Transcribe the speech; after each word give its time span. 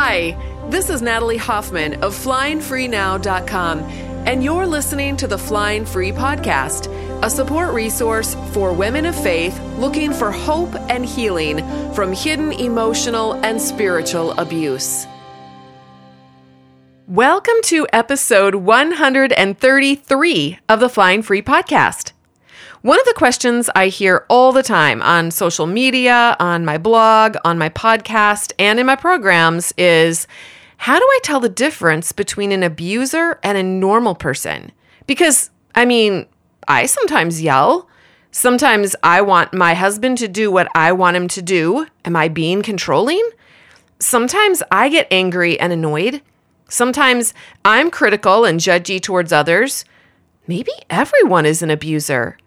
Hi, 0.00 0.36
this 0.70 0.90
is 0.90 1.02
Natalie 1.02 1.38
Hoffman 1.38 1.94
of 2.04 2.14
FlyingFreeNow.com, 2.14 3.80
and 3.80 4.44
you're 4.44 4.64
listening 4.64 5.16
to 5.16 5.26
the 5.26 5.36
Flying 5.36 5.84
Free 5.84 6.12
Podcast, 6.12 6.86
a 7.24 7.28
support 7.28 7.74
resource 7.74 8.36
for 8.52 8.72
women 8.72 9.06
of 9.06 9.20
faith 9.20 9.60
looking 9.76 10.12
for 10.12 10.30
hope 10.30 10.72
and 10.88 11.04
healing 11.04 11.58
from 11.94 12.12
hidden 12.12 12.52
emotional 12.52 13.44
and 13.44 13.60
spiritual 13.60 14.38
abuse. 14.38 15.08
Welcome 17.08 17.60
to 17.64 17.88
episode 17.92 18.54
133 18.54 20.58
of 20.68 20.78
the 20.78 20.88
Flying 20.88 21.22
Free 21.22 21.42
Podcast. 21.42 22.12
One 22.82 23.00
of 23.00 23.06
the 23.06 23.14
questions 23.16 23.68
I 23.74 23.88
hear 23.88 24.24
all 24.28 24.52
the 24.52 24.62
time 24.62 25.02
on 25.02 25.32
social 25.32 25.66
media, 25.66 26.36
on 26.38 26.64
my 26.64 26.78
blog, 26.78 27.36
on 27.44 27.58
my 27.58 27.68
podcast, 27.70 28.52
and 28.56 28.78
in 28.78 28.86
my 28.86 28.94
programs 28.94 29.74
is 29.76 30.28
how 30.76 30.96
do 30.96 31.04
I 31.04 31.18
tell 31.24 31.40
the 31.40 31.48
difference 31.48 32.12
between 32.12 32.52
an 32.52 32.62
abuser 32.62 33.40
and 33.42 33.58
a 33.58 33.64
normal 33.64 34.14
person? 34.14 34.70
Because, 35.08 35.50
I 35.74 35.86
mean, 35.86 36.26
I 36.68 36.86
sometimes 36.86 37.42
yell. 37.42 37.88
Sometimes 38.30 38.94
I 39.02 39.22
want 39.22 39.52
my 39.52 39.74
husband 39.74 40.18
to 40.18 40.28
do 40.28 40.48
what 40.48 40.68
I 40.76 40.92
want 40.92 41.16
him 41.16 41.26
to 41.28 41.42
do. 41.42 41.88
Am 42.04 42.14
I 42.14 42.28
being 42.28 42.62
controlling? 42.62 43.28
Sometimes 43.98 44.62
I 44.70 44.88
get 44.88 45.08
angry 45.10 45.58
and 45.58 45.72
annoyed. 45.72 46.22
Sometimes 46.68 47.34
I'm 47.64 47.90
critical 47.90 48.44
and 48.44 48.60
judgy 48.60 49.02
towards 49.02 49.32
others. 49.32 49.84
Maybe 50.46 50.70
everyone 50.88 51.44
is 51.44 51.60
an 51.60 51.70
abuser. 51.70 52.38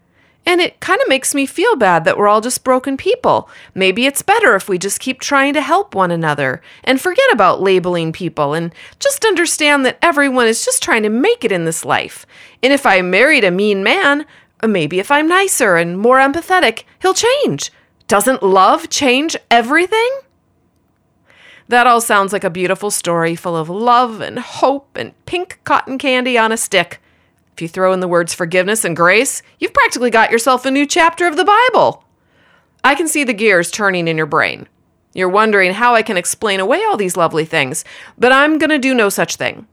And 0.44 0.60
it 0.60 0.80
kind 0.80 1.00
of 1.00 1.08
makes 1.08 1.34
me 1.34 1.46
feel 1.46 1.76
bad 1.76 2.04
that 2.04 2.18
we're 2.18 2.26
all 2.26 2.40
just 2.40 2.64
broken 2.64 2.96
people. 2.96 3.48
Maybe 3.74 4.06
it's 4.06 4.22
better 4.22 4.56
if 4.56 4.68
we 4.68 4.76
just 4.76 4.98
keep 4.98 5.20
trying 5.20 5.54
to 5.54 5.60
help 5.60 5.94
one 5.94 6.10
another 6.10 6.60
and 6.82 7.00
forget 7.00 7.32
about 7.32 7.62
labeling 7.62 8.12
people 8.12 8.52
and 8.52 8.74
just 8.98 9.24
understand 9.24 9.86
that 9.86 9.98
everyone 10.02 10.48
is 10.48 10.64
just 10.64 10.82
trying 10.82 11.04
to 11.04 11.08
make 11.08 11.44
it 11.44 11.52
in 11.52 11.64
this 11.64 11.84
life. 11.84 12.26
And 12.62 12.72
if 12.72 12.86
I 12.86 13.02
married 13.02 13.44
a 13.44 13.52
mean 13.52 13.84
man, 13.84 14.26
uh, 14.62 14.68
maybe 14.68 14.98
if 14.98 15.10
I'm 15.10 15.28
nicer 15.28 15.76
and 15.76 15.98
more 15.98 16.18
empathetic, 16.18 16.84
he'll 17.00 17.14
change. 17.14 17.70
Doesn't 18.08 18.42
love 18.42 18.88
change 18.88 19.36
everything? 19.50 20.10
That 21.68 21.86
all 21.86 22.00
sounds 22.00 22.32
like 22.32 22.44
a 22.44 22.50
beautiful 22.50 22.90
story 22.90 23.34
full 23.34 23.56
of 23.56 23.68
love 23.68 24.20
and 24.20 24.38
hope 24.38 24.96
and 24.96 25.12
pink 25.26 25.60
cotton 25.64 25.98
candy 25.98 26.36
on 26.36 26.52
a 26.52 26.56
stick. 26.56 27.00
If 27.52 27.60
you 27.60 27.68
throw 27.68 27.92
in 27.92 28.00
the 28.00 28.08
words 28.08 28.34
forgiveness 28.34 28.84
and 28.84 28.96
grace, 28.96 29.42
you've 29.58 29.74
practically 29.74 30.10
got 30.10 30.30
yourself 30.30 30.64
a 30.64 30.70
new 30.70 30.86
chapter 30.86 31.26
of 31.26 31.36
the 31.36 31.44
Bible. 31.44 32.04
I 32.82 32.94
can 32.94 33.08
see 33.08 33.24
the 33.24 33.34
gears 33.34 33.70
turning 33.70 34.08
in 34.08 34.16
your 34.16 34.26
brain. 34.26 34.68
You're 35.14 35.28
wondering 35.28 35.74
how 35.74 35.94
I 35.94 36.02
can 36.02 36.16
explain 36.16 36.60
away 36.60 36.82
all 36.84 36.96
these 36.96 37.16
lovely 37.16 37.44
things, 37.44 37.84
but 38.18 38.32
I'm 38.32 38.58
going 38.58 38.70
to 38.70 38.78
do 38.78 38.94
no 38.94 39.08
such 39.10 39.36
thing. 39.36 39.66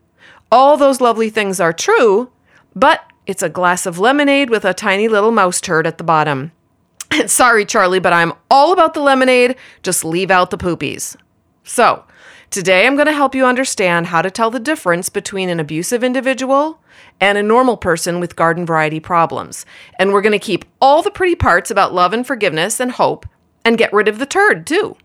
All 0.51 0.75
those 0.75 0.99
lovely 0.99 1.29
things 1.29 1.59
are 1.59 1.71
true, 1.71 2.29
but 2.75 3.01
it's 3.25 3.43
a 3.43 3.49
glass 3.49 3.85
of 3.85 3.99
lemonade 3.99 4.49
with 4.49 4.65
a 4.65 4.73
tiny 4.73 5.07
little 5.07 5.31
mouse 5.31 5.61
turd 5.61 5.87
at 5.87 5.97
the 5.97 6.03
bottom. 6.03 6.51
Sorry, 7.27 7.65
Charlie, 7.65 7.99
but 7.99 8.13
I'm 8.13 8.33
all 8.51 8.73
about 8.73 8.93
the 8.93 9.01
lemonade. 9.01 9.55
Just 9.81 10.03
leave 10.03 10.29
out 10.29 10.49
the 10.49 10.57
poopies. 10.57 11.15
So, 11.63 12.03
today 12.49 12.85
I'm 12.85 12.95
going 12.95 13.07
to 13.07 13.13
help 13.13 13.33
you 13.33 13.45
understand 13.45 14.07
how 14.07 14.21
to 14.21 14.31
tell 14.31 14.51
the 14.51 14.59
difference 14.59 15.09
between 15.09 15.49
an 15.49 15.59
abusive 15.59 16.03
individual 16.03 16.78
and 17.19 17.37
a 17.37 17.43
normal 17.43 17.77
person 17.77 18.19
with 18.19 18.35
garden 18.35 18.65
variety 18.65 18.99
problems. 18.99 19.65
And 19.97 20.11
we're 20.11 20.21
going 20.21 20.31
to 20.31 20.39
keep 20.39 20.65
all 20.81 21.01
the 21.01 21.11
pretty 21.11 21.35
parts 21.35 21.71
about 21.71 21.93
love 21.93 22.13
and 22.13 22.25
forgiveness 22.25 22.79
and 22.79 22.91
hope 22.91 23.25
and 23.65 23.77
get 23.77 23.93
rid 23.93 24.07
of 24.07 24.19
the 24.19 24.25
turd, 24.25 24.65
too. 24.65 24.95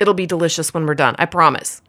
It'll 0.00 0.14
be 0.14 0.26
delicious 0.26 0.72
when 0.72 0.86
we're 0.86 0.94
done, 0.94 1.16
I 1.18 1.26
promise. 1.26 1.82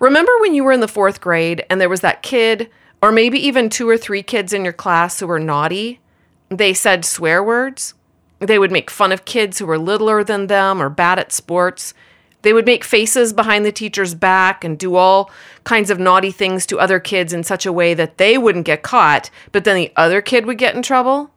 Remember 0.00 0.32
when 0.40 0.54
you 0.54 0.64
were 0.64 0.72
in 0.72 0.80
the 0.80 0.88
fourth 0.88 1.20
grade 1.20 1.64
and 1.70 1.80
there 1.80 1.88
was 1.88 2.00
that 2.00 2.22
kid, 2.22 2.70
or 3.00 3.12
maybe 3.12 3.38
even 3.38 3.70
two 3.70 3.88
or 3.88 3.96
three 3.96 4.22
kids 4.22 4.52
in 4.52 4.64
your 4.64 4.72
class 4.72 5.20
who 5.20 5.26
were 5.26 5.38
naughty? 5.38 6.00
They 6.48 6.74
said 6.74 7.04
swear 7.04 7.42
words. 7.42 7.94
They 8.40 8.58
would 8.58 8.72
make 8.72 8.90
fun 8.90 9.12
of 9.12 9.24
kids 9.24 9.58
who 9.58 9.66
were 9.66 9.78
littler 9.78 10.24
than 10.24 10.48
them 10.48 10.82
or 10.82 10.88
bad 10.90 11.18
at 11.18 11.32
sports. 11.32 11.94
They 12.44 12.52
would 12.52 12.66
make 12.66 12.84
faces 12.84 13.32
behind 13.32 13.64
the 13.64 13.72
teacher's 13.72 14.14
back 14.14 14.64
and 14.64 14.78
do 14.78 14.96
all 14.96 15.30
kinds 15.64 15.88
of 15.88 15.98
naughty 15.98 16.30
things 16.30 16.66
to 16.66 16.78
other 16.78 17.00
kids 17.00 17.32
in 17.32 17.42
such 17.42 17.64
a 17.64 17.72
way 17.72 17.94
that 17.94 18.18
they 18.18 18.36
wouldn't 18.36 18.66
get 18.66 18.82
caught, 18.82 19.30
but 19.50 19.64
then 19.64 19.76
the 19.76 19.90
other 19.96 20.20
kid 20.20 20.44
would 20.44 20.58
get 20.58 20.74
in 20.74 20.82
trouble. 20.82 21.30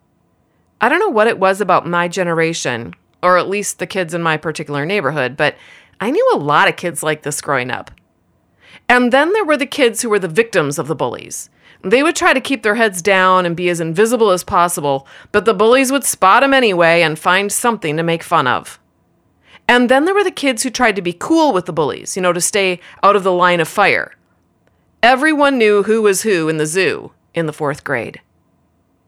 I 0.81 0.89
don't 0.89 0.99
know 0.99 1.07
what 1.07 1.27
it 1.27 1.39
was 1.39 1.61
about 1.61 1.87
my 1.87 2.09
generation, 2.09 2.93
or 3.23 3.37
at 3.37 3.47
least 3.47 3.79
the 3.79 3.87
kids 3.87 4.13
in 4.13 4.21
my 4.21 4.35
particular 4.35 4.85
neighborhood, 4.85 5.37
but 5.37 5.55
I 6.01 6.11
knew 6.11 6.29
a 6.33 6.37
lot 6.37 6.67
of 6.67 6.75
kids 6.75 7.01
like 7.01 7.21
this 7.21 7.39
growing 7.39 7.71
up. 7.71 7.89
And 8.89 9.13
then 9.13 9.31
there 9.31 9.45
were 9.45 9.57
the 9.57 9.65
kids 9.65 10.01
who 10.01 10.09
were 10.09 10.19
the 10.19 10.27
victims 10.27 10.77
of 10.77 10.89
the 10.89 10.95
bullies. 10.95 11.49
They 11.85 12.03
would 12.03 12.17
try 12.17 12.33
to 12.33 12.41
keep 12.41 12.63
their 12.63 12.75
heads 12.75 13.01
down 13.01 13.45
and 13.45 13.55
be 13.55 13.69
as 13.69 13.79
invisible 13.79 14.31
as 14.31 14.43
possible, 14.43 15.07
but 15.31 15.45
the 15.45 15.53
bullies 15.53 15.89
would 15.89 16.03
spot 16.03 16.41
them 16.41 16.53
anyway 16.53 17.01
and 17.01 17.17
find 17.17 17.49
something 17.49 17.95
to 17.95 18.03
make 18.03 18.23
fun 18.23 18.45
of. 18.45 18.77
And 19.67 19.89
then 19.89 20.05
there 20.05 20.13
were 20.13 20.23
the 20.23 20.31
kids 20.31 20.63
who 20.63 20.69
tried 20.69 20.95
to 20.95 21.01
be 21.01 21.13
cool 21.13 21.51
with 21.51 21.65
the 21.65 21.73
bullies, 21.73 22.15
you 22.15 22.21
know, 22.21 22.33
to 22.33 22.41
stay 22.41 22.79
out 23.03 23.15
of 23.15 23.23
the 23.23 23.33
line 23.33 23.59
of 23.59 23.67
fire. 23.67 24.15
Everyone 25.03 25.57
knew 25.57 25.83
who 25.83 26.01
was 26.01 26.21
who 26.23 26.49
in 26.49 26.57
the 26.57 26.65
zoo 26.65 27.11
in 27.33 27.45
the 27.45 27.53
fourth 27.53 27.83
grade. 27.83 28.21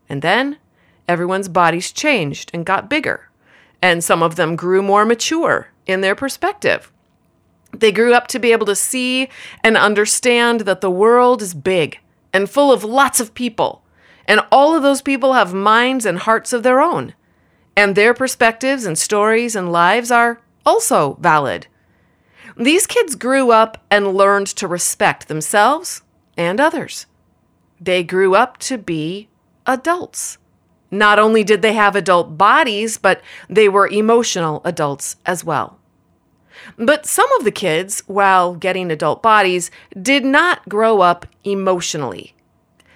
And 0.07 0.21
then 0.21 0.57
everyone's 1.07 1.47
bodies 1.47 1.91
changed 1.91 2.51
and 2.53 2.65
got 2.65 2.89
bigger, 2.89 3.29
and 3.81 4.03
some 4.03 4.21
of 4.21 4.35
them 4.35 4.55
grew 4.55 4.83
more 4.83 5.05
mature 5.05 5.69
in 5.87 6.01
their 6.01 6.15
perspective. 6.15 6.91
They 7.71 7.91
grew 7.91 8.13
up 8.13 8.27
to 8.27 8.39
be 8.39 8.51
able 8.51 8.65
to 8.65 8.75
see 8.75 9.29
and 9.63 9.77
understand 9.77 10.61
that 10.61 10.81
the 10.81 10.91
world 10.91 11.41
is 11.41 11.53
big 11.53 11.99
and 12.33 12.49
full 12.49 12.71
of 12.71 12.83
lots 12.83 13.19
of 13.19 13.33
people, 13.33 13.83
and 14.27 14.41
all 14.51 14.75
of 14.75 14.83
those 14.83 15.01
people 15.01 15.33
have 15.33 15.53
minds 15.53 16.05
and 16.05 16.19
hearts 16.19 16.53
of 16.53 16.63
their 16.63 16.81
own, 16.81 17.13
and 17.75 17.95
their 17.95 18.13
perspectives 18.13 18.85
and 18.85 18.97
stories 18.97 19.55
and 19.55 19.71
lives 19.71 20.11
are 20.11 20.41
also 20.65 21.17
valid. 21.21 21.67
These 22.57 22.87
kids 22.87 23.15
grew 23.15 23.51
up 23.51 23.83
and 23.89 24.13
learned 24.13 24.47
to 24.47 24.67
respect 24.67 25.27
themselves 25.27 26.01
and 26.35 26.59
others. 26.59 27.05
They 27.79 28.03
grew 28.03 28.35
up 28.35 28.57
to 28.59 28.77
be 28.77 29.29
adults. 29.65 30.37
Not 30.91 31.19
only 31.19 31.43
did 31.43 31.61
they 31.61 31.73
have 31.73 31.95
adult 31.95 32.37
bodies, 32.37 32.97
but 32.97 33.21
they 33.49 33.69
were 33.69 33.87
emotional 33.87 34.61
adults 34.65 35.17
as 35.25 35.43
well. 35.43 35.79
But 36.77 37.05
some 37.05 37.31
of 37.33 37.45
the 37.45 37.51
kids, 37.51 38.03
while 38.07 38.55
getting 38.55 38.91
adult 38.91 39.21
bodies, 39.21 39.71
did 40.01 40.25
not 40.25 40.67
grow 40.67 41.01
up 41.01 41.25
emotionally. 41.43 42.35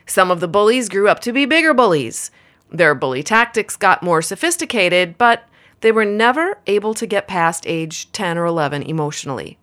Some 0.06 0.32
of 0.32 0.40
the 0.40 0.48
bullies 0.48 0.90
grew 0.90 1.08
up 1.08 1.20
to 1.22 1.32
be 1.32 1.46
bigger 1.46 1.74
bullies. 1.74 2.32
Their 2.70 2.96
bully 2.96 3.24
tactics 3.24 3.78
got 3.78 4.04
more 4.04 4.22
sophisticated, 4.22 5.18
but 5.18 5.44
they 5.84 5.92
were 5.92 6.06
never 6.06 6.60
able 6.66 6.94
to 6.94 7.06
get 7.06 7.28
past 7.28 7.66
age 7.68 8.10
10 8.14 8.38
or 8.38 8.46
11 8.46 8.84
emotionally. 8.84 9.58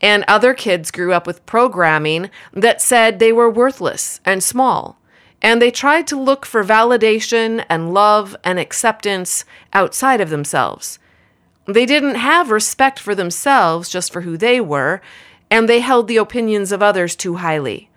And 0.00 0.24
other 0.26 0.54
kids 0.54 0.90
grew 0.90 1.12
up 1.12 1.24
with 1.24 1.46
programming 1.46 2.30
that 2.52 2.82
said 2.82 3.20
they 3.20 3.32
were 3.32 3.48
worthless 3.48 4.20
and 4.24 4.42
small, 4.42 4.98
and 5.40 5.62
they 5.62 5.70
tried 5.70 6.08
to 6.08 6.20
look 6.20 6.44
for 6.44 6.64
validation 6.64 7.64
and 7.68 7.94
love 7.94 8.34
and 8.42 8.58
acceptance 8.58 9.44
outside 9.72 10.20
of 10.20 10.30
themselves. 10.30 10.98
They 11.64 11.86
didn't 11.86 12.16
have 12.16 12.50
respect 12.50 12.98
for 12.98 13.14
themselves 13.14 13.88
just 13.88 14.12
for 14.12 14.22
who 14.22 14.36
they 14.36 14.60
were, 14.60 15.00
and 15.48 15.68
they 15.68 15.78
held 15.78 16.08
the 16.08 16.16
opinions 16.16 16.72
of 16.72 16.82
others 16.82 17.14
too 17.14 17.36
highly. 17.36 17.88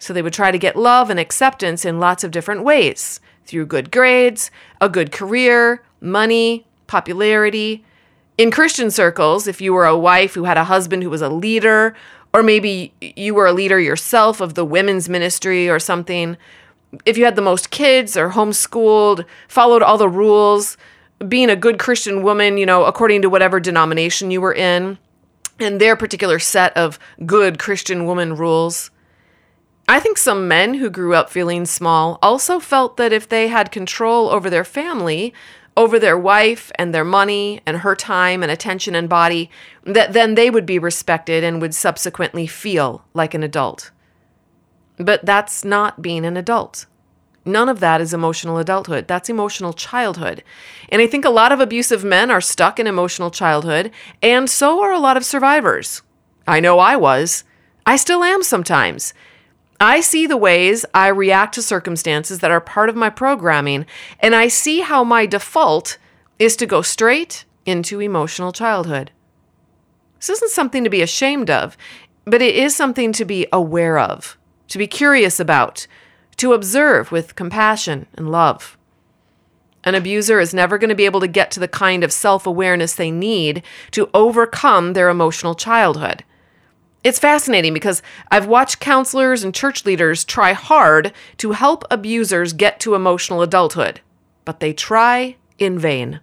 So 0.00 0.12
they 0.12 0.22
would 0.22 0.32
try 0.32 0.50
to 0.50 0.58
get 0.58 0.74
love 0.74 1.08
and 1.08 1.20
acceptance 1.20 1.84
in 1.84 2.00
lots 2.00 2.24
of 2.24 2.32
different 2.32 2.64
ways 2.64 3.20
through 3.46 3.66
good 3.66 3.92
grades, 3.92 4.50
a 4.80 4.88
good 4.88 5.12
career, 5.12 5.84
money, 6.00 6.66
popularity. 6.90 7.84
In 8.36 8.50
Christian 8.50 8.90
circles, 8.90 9.46
if 9.46 9.60
you 9.60 9.72
were 9.72 9.86
a 9.86 9.96
wife 9.96 10.34
who 10.34 10.44
had 10.44 10.58
a 10.58 10.64
husband 10.64 11.02
who 11.02 11.10
was 11.10 11.22
a 11.22 11.30
leader, 11.30 11.94
or 12.34 12.42
maybe 12.42 12.92
you 13.00 13.34
were 13.34 13.46
a 13.46 13.52
leader 13.52 13.80
yourself 13.80 14.40
of 14.40 14.54
the 14.54 14.64
women's 14.64 15.08
ministry 15.08 15.70
or 15.70 15.78
something, 15.78 16.36
if 17.06 17.16
you 17.16 17.24
had 17.24 17.36
the 17.36 17.42
most 17.42 17.70
kids 17.70 18.16
or 18.16 18.30
homeschooled, 18.30 19.24
followed 19.46 19.82
all 19.82 19.96
the 19.96 20.08
rules, 20.08 20.76
being 21.28 21.48
a 21.48 21.56
good 21.56 21.78
Christian 21.78 22.22
woman, 22.22 22.58
you 22.58 22.66
know, 22.66 22.84
according 22.84 23.22
to 23.22 23.30
whatever 23.30 23.60
denomination 23.60 24.30
you 24.30 24.40
were 24.40 24.54
in, 24.54 24.98
and 25.60 25.80
their 25.80 25.94
particular 25.94 26.38
set 26.38 26.76
of 26.76 26.98
good 27.24 27.58
Christian 27.58 28.04
woman 28.04 28.34
rules. 28.34 28.90
I 29.86 30.00
think 30.00 30.18
some 30.18 30.48
men 30.48 30.74
who 30.74 30.88
grew 30.88 31.14
up 31.14 31.30
feeling 31.30 31.66
small 31.66 32.18
also 32.22 32.58
felt 32.58 32.96
that 32.96 33.12
if 33.12 33.28
they 33.28 33.48
had 33.48 33.72
control 33.72 34.30
over 34.30 34.48
their 34.48 34.64
family, 34.64 35.34
over 35.76 35.98
their 35.98 36.18
wife 36.18 36.70
and 36.76 36.94
their 36.94 37.04
money 37.04 37.60
and 37.66 37.78
her 37.78 37.94
time 37.94 38.42
and 38.42 38.50
attention 38.50 38.94
and 38.94 39.08
body, 39.08 39.50
that 39.84 40.12
then 40.12 40.34
they 40.34 40.50
would 40.50 40.66
be 40.66 40.78
respected 40.78 41.42
and 41.44 41.60
would 41.60 41.74
subsequently 41.74 42.46
feel 42.46 43.04
like 43.14 43.34
an 43.34 43.42
adult. 43.42 43.90
But 44.98 45.24
that's 45.24 45.64
not 45.64 46.02
being 46.02 46.24
an 46.26 46.36
adult. 46.36 46.86
None 47.44 47.70
of 47.70 47.80
that 47.80 48.00
is 48.00 48.12
emotional 48.12 48.58
adulthood. 48.58 49.08
That's 49.08 49.30
emotional 49.30 49.72
childhood. 49.72 50.44
And 50.90 51.00
I 51.00 51.06
think 51.06 51.24
a 51.24 51.30
lot 51.30 51.52
of 51.52 51.60
abusive 51.60 52.04
men 52.04 52.30
are 52.30 52.40
stuck 52.40 52.78
in 52.78 52.86
emotional 52.86 53.30
childhood, 53.30 53.90
and 54.20 54.50
so 54.50 54.82
are 54.82 54.92
a 54.92 54.98
lot 54.98 55.16
of 55.16 55.24
survivors. 55.24 56.02
I 56.46 56.60
know 56.60 56.78
I 56.78 56.96
was. 56.96 57.44
I 57.86 57.96
still 57.96 58.22
am 58.22 58.42
sometimes. 58.42 59.14
I 59.82 60.02
see 60.02 60.26
the 60.26 60.36
ways 60.36 60.84
I 60.92 61.08
react 61.08 61.54
to 61.54 61.62
circumstances 61.62 62.40
that 62.40 62.50
are 62.50 62.60
part 62.60 62.90
of 62.90 62.96
my 62.96 63.08
programming, 63.08 63.86
and 64.20 64.34
I 64.34 64.48
see 64.48 64.80
how 64.80 65.04
my 65.04 65.24
default 65.24 65.96
is 66.38 66.54
to 66.56 66.66
go 66.66 66.82
straight 66.82 67.46
into 67.64 68.00
emotional 68.00 68.52
childhood. 68.52 69.10
This 70.18 70.28
isn't 70.28 70.50
something 70.50 70.84
to 70.84 70.90
be 70.90 71.00
ashamed 71.00 71.48
of, 71.48 71.78
but 72.26 72.42
it 72.42 72.54
is 72.54 72.76
something 72.76 73.10
to 73.14 73.24
be 73.24 73.46
aware 73.50 73.98
of, 73.98 74.36
to 74.68 74.76
be 74.76 74.86
curious 74.86 75.40
about, 75.40 75.86
to 76.36 76.52
observe 76.52 77.10
with 77.10 77.34
compassion 77.34 78.06
and 78.14 78.30
love. 78.30 78.76
An 79.82 79.94
abuser 79.94 80.40
is 80.40 80.52
never 80.52 80.76
going 80.76 80.90
to 80.90 80.94
be 80.94 81.06
able 81.06 81.20
to 81.20 81.26
get 81.26 81.50
to 81.52 81.60
the 81.60 81.68
kind 81.68 82.04
of 82.04 82.12
self 82.12 82.46
awareness 82.46 82.94
they 82.94 83.10
need 83.10 83.62
to 83.92 84.10
overcome 84.12 84.92
their 84.92 85.08
emotional 85.08 85.54
childhood. 85.54 86.22
It's 87.02 87.18
fascinating 87.18 87.72
because 87.72 88.02
I've 88.30 88.46
watched 88.46 88.80
counselors 88.80 89.42
and 89.42 89.54
church 89.54 89.86
leaders 89.86 90.24
try 90.24 90.52
hard 90.52 91.12
to 91.38 91.52
help 91.52 91.84
abusers 91.90 92.52
get 92.52 92.78
to 92.80 92.94
emotional 92.94 93.40
adulthood, 93.40 94.00
but 94.44 94.60
they 94.60 94.74
try 94.74 95.36
in 95.58 95.78
vain. 95.78 96.20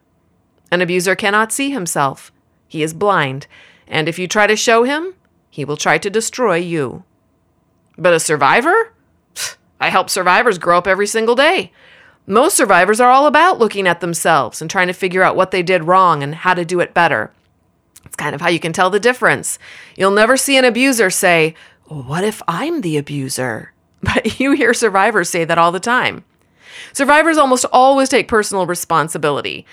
An 0.71 0.81
abuser 0.81 1.15
cannot 1.15 1.51
see 1.51 1.71
himself, 1.71 2.31
he 2.67 2.83
is 2.83 2.93
blind, 2.93 3.47
and 3.87 4.07
if 4.07 4.19
you 4.19 4.27
try 4.27 4.45
to 4.45 4.55
show 4.55 4.83
him, 4.83 5.15
he 5.49 5.65
will 5.65 5.77
try 5.77 5.97
to 5.97 6.09
destroy 6.09 6.57
you. 6.57 7.03
But 7.97 8.13
a 8.13 8.19
survivor? 8.19 8.93
I 9.79 9.89
help 9.89 10.09
survivors 10.09 10.59
grow 10.59 10.77
up 10.77 10.87
every 10.87 11.07
single 11.07 11.35
day. 11.35 11.71
Most 12.27 12.57
survivors 12.57 12.99
are 12.99 13.09
all 13.09 13.25
about 13.25 13.57
looking 13.57 13.87
at 13.87 14.01
themselves 14.01 14.61
and 14.61 14.69
trying 14.69 14.87
to 14.87 14.93
figure 14.93 15.23
out 15.23 15.35
what 15.35 15.51
they 15.51 15.63
did 15.63 15.85
wrong 15.85 16.21
and 16.21 16.35
how 16.35 16.53
to 16.53 16.65
do 16.65 16.79
it 16.81 16.93
better. 16.93 17.31
It's 18.07 18.15
kind 18.15 18.33
of 18.33 18.39
how 18.39 18.47
you 18.47 18.59
can 18.59 18.71
tell 18.71 18.89
the 18.89 19.01
difference. 19.01 19.59
You'll 19.97 20.11
never 20.11 20.37
see 20.37 20.57
an 20.57 20.63
abuser 20.63 21.09
say, 21.09 21.55
What 21.85 22.23
if 22.23 22.41
I'm 22.47 22.81
the 22.81 22.97
abuser? 22.97 23.73
But 24.01 24.39
you 24.39 24.51
hear 24.51 24.75
survivors 24.75 25.27
say 25.29 25.43
that 25.43 25.57
all 25.57 25.71
the 25.71 25.79
time. 25.79 26.23
Survivors 26.93 27.37
almost 27.37 27.65
always 27.73 28.09
take 28.09 28.27
personal 28.27 28.67
responsibility. 28.67 29.65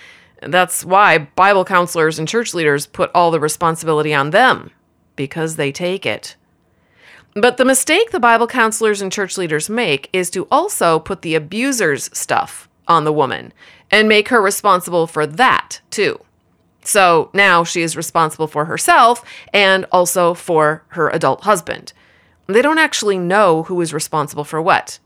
That's 0.42 0.82
why 0.82 1.18
Bible 1.18 1.64
counselors 1.64 2.18
and 2.18 2.26
church 2.26 2.54
leaders 2.54 2.86
put 2.86 3.10
all 3.14 3.30
the 3.30 3.38
responsibility 3.38 4.14
on 4.14 4.30
them, 4.30 4.70
because 5.14 5.56
they 5.56 5.70
take 5.70 6.06
it. 6.06 6.36
But 7.34 7.58
the 7.58 7.66
mistake 7.66 8.10
the 8.10 8.18
Bible 8.18 8.46
counselors 8.46 9.02
and 9.02 9.12
church 9.12 9.36
leaders 9.36 9.68
make 9.68 10.08
is 10.12 10.30
to 10.30 10.48
also 10.50 10.98
put 10.98 11.22
the 11.22 11.34
abuser's 11.34 12.10
stuff 12.16 12.68
on 12.88 13.04
the 13.04 13.12
woman 13.12 13.52
and 13.90 14.08
make 14.08 14.30
her 14.30 14.40
responsible 14.40 15.06
for 15.06 15.26
that 15.26 15.82
too. 15.90 16.18
So 16.84 17.30
now 17.32 17.64
she 17.64 17.82
is 17.82 17.96
responsible 17.96 18.46
for 18.46 18.66
herself 18.66 19.24
and 19.52 19.86
also 19.90 20.34
for 20.34 20.84
her 20.88 21.08
adult 21.08 21.42
husband. 21.44 21.92
They 22.46 22.62
don't 22.62 22.78
actually 22.78 23.18
know 23.18 23.64
who 23.64 23.80
is 23.80 23.94
responsible 23.94 24.44
for 24.44 24.60
what. 24.60 24.98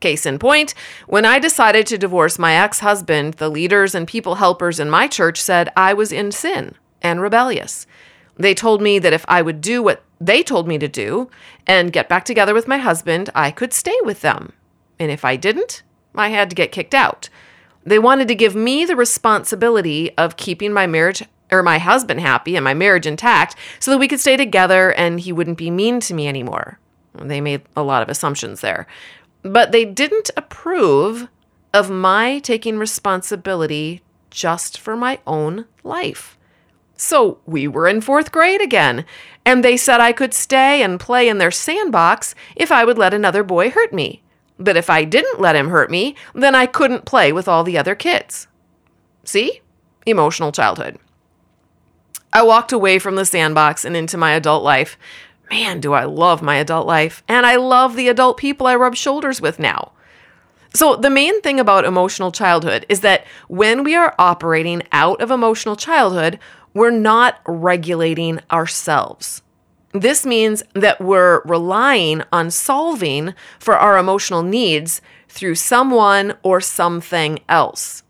Case 0.00 0.24
in 0.24 0.38
point, 0.38 0.74
when 1.06 1.24
I 1.24 1.38
decided 1.38 1.86
to 1.86 1.98
divorce 1.98 2.38
my 2.38 2.54
ex 2.54 2.80
husband, 2.80 3.34
the 3.34 3.48
leaders 3.48 3.94
and 3.94 4.06
people 4.06 4.36
helpers 4.36 4.80
in 4.80 4.88
my 4.88 5.06
church 5.06 5.40
said 5.40 5.72
I 5.76 5.94
was 5.94 6.12
in 6.12 6.32
sin 6.32 6.74
and 7.02 7.20
rebellious. 7.20 7.86
They 8.36 8.54
told 8.54 8.80
me 8.80 8.98
that 8.98 9.12
if 9.12 9.24
I 9.28 9.42
would 9.42 9.60
do 9.60 9.82
what 9.82 10.02
they 10.20 10.42
told 10.42 10.66
me 10.66 10.78
to 10.78 10.88
do 10.88 11.28
and 11.66 11.92
get 11.92 12.08
back 12.08 12.24
together 12.24 12.54
with 12.54 12.68
my 12.68 12.78
husband, 12.78 13.30
I 13.34 13.50
could 13.50 13.72
stay 13.72 13.96
with 14.02 14.20
them. 14.22 14.52
And 14.98 15.10
if 15.10 15.24
I 15.24 15.36
didn't, 15.36 15.82
I 16.14 16.28
had 16.28 16.50
to 16.50 16.56
get 16.56 16.72
kicked 16.72 16.94
out. 16.94 17.28
They 17.84 17.98
wanted 17.98 18.28
to 18.28 18.34
give 18.34 18.54
me 18.54 18.84
the 18.84 18.96
responsibility 18.96 20.16
of 20.16 20.36
keeping 20.36 20.72
my 20.72 20.86
marriage 20.86 21.24
or 21.50 21.62
my 21.62 21.78
husband 21.78 22.20
happy 22.20 22.56
and 22.56 22.64
my 22.64 22.74
marriage 22.74 23.06
intact 23.06 23.56
so 23.78 23.90
that 23.90 23.98
we 23.98 24.08
could 24.08 24.20
stay 24.20 24.36
together 24.36 24.92
and 24.92 25.20
he 25.20 25.32
wouldn't 25.32 25.58
be 25.58 25.70
mean 25.70 26.00
to 26.00 26.14
me 26.14 26.26
anymore. 26.28 26.78
They 27.14 27.40
made 27.40 27.62
a 27.76 27.82
lot 27.82 28.02
of 28.02 28.08
assumptions 28.08 28.60
there. 28.60 28.86
But 29.42 29.72
they 29.72 29.84
didn't 29.84 30.30
approve 30.36 31.28
of 31.74 31.90
my 31.90 32.38
taking 32.38 32.78
responsibility 32.78 34.02
just 34.30 34.78
for 34.78 34.96
my 34.96 35.18
own 35.26 35.66
life. 35.82 36.38
So 36.96 37.38
we 37.46 37.66
were 37.66 37.88
in 37.88 38.00
fourth 38.00 38.30
grade 38.30 38.60
again, 38.60 39.04
and 39.44 39.64
they 39.64 39.76
said 39.76 40.00
I 40.00 40.12
could 40.12 40.32
stay 40.32 40.82
and 40.82 41.00
play 41.00 41.28
in 41.28 41.38
their 41.38 41.50
sandbox 41.50 42.34
if 42.54 42.70
I 42.70 42.84
would 42.84 42.96
let 42.96 43.12
another 43.12 43.42
boy 43.42 43.70
hurt 43.70 43.92
me. 43.92 44.21
But 44.58 44.76
if 44.76 44.90
I 44.90 45.04
didn't 45.04 45.40
let 45.40 45.56
him 45.56 45.68
hurt 45.68 45.90
me, 45.90 46.14
then 46.34 46.54
I 46.54 46.66
couldn't 46.66 47.04
play 47.04 47.32
with 47.32 47.48
all 47.48 47.64
the 47.64 47.78
other 47.78 47.94
kids. 47.94 48.46
See? 49.24 49.60
Emotional 50.06 50.52
childhood. 50.52 50.98
I 52.32 52.42
walked 52.42 52.72
away 52.72 52.98
from 52.98 53.16
the 53.16 53.24
sandbox 53.24 53.84
and 53.84 53.96
into 53.96 54.16
my 54.16 54.32
adult 54.32 54.62
life. 54.64 54.96
Man, 55.50 55.80
do 55.80 55.92
I 55.92 56.04
love 56.04 56.42
my 56.42 56.56
adult 56.56 56.86
life. 56.86 57.22
And 57.28 57.44
I 57.44 57.56
love 57.56 57.94
the 57.94 58.08
adult 58.08 58.38
people 58.38 58.66
I 58.66 58.74
rub 58.74 58.94
shoulders 58.94 59.40
with 59.40 59.58
now. 59.58 59.92
So, 60.74 60.96
the 60.96 61.10
main 61.10 61.42
thing 61.42 61.60
about 61.60 61.84
emotional 61.84 62.32
childhood 62.32 62.86
is 62.88 63.00
that 63.00 63.26
when 63.48 63.84
we 63.84 63.94
are 63.94 64.14
operating 64.18 64.82
out 64.90 65.20
of 65.20 65.30
emotional 65.30 65.76
childhood, 65.76 66.38
we're 66.72 66.90
not 66.90 67.40
regulating 67.46 68.40
ourselves. 68.50 69.42
This 69.92 70.24
means 70.24 70.62
that 70.72 71.00
we're 71.00 71.42
relying 71.44 72.22
on 72.32 72.50
solving 72.50 73.34
for 73.58 73.76
our 73.76 73.98
emotional 73.98 74.42
needs 74.42 75.02
through 75.28 75.56
someone 75.56 76.34
or 76.42 76.60
something 76.60 77.40
else. 77.48 78.02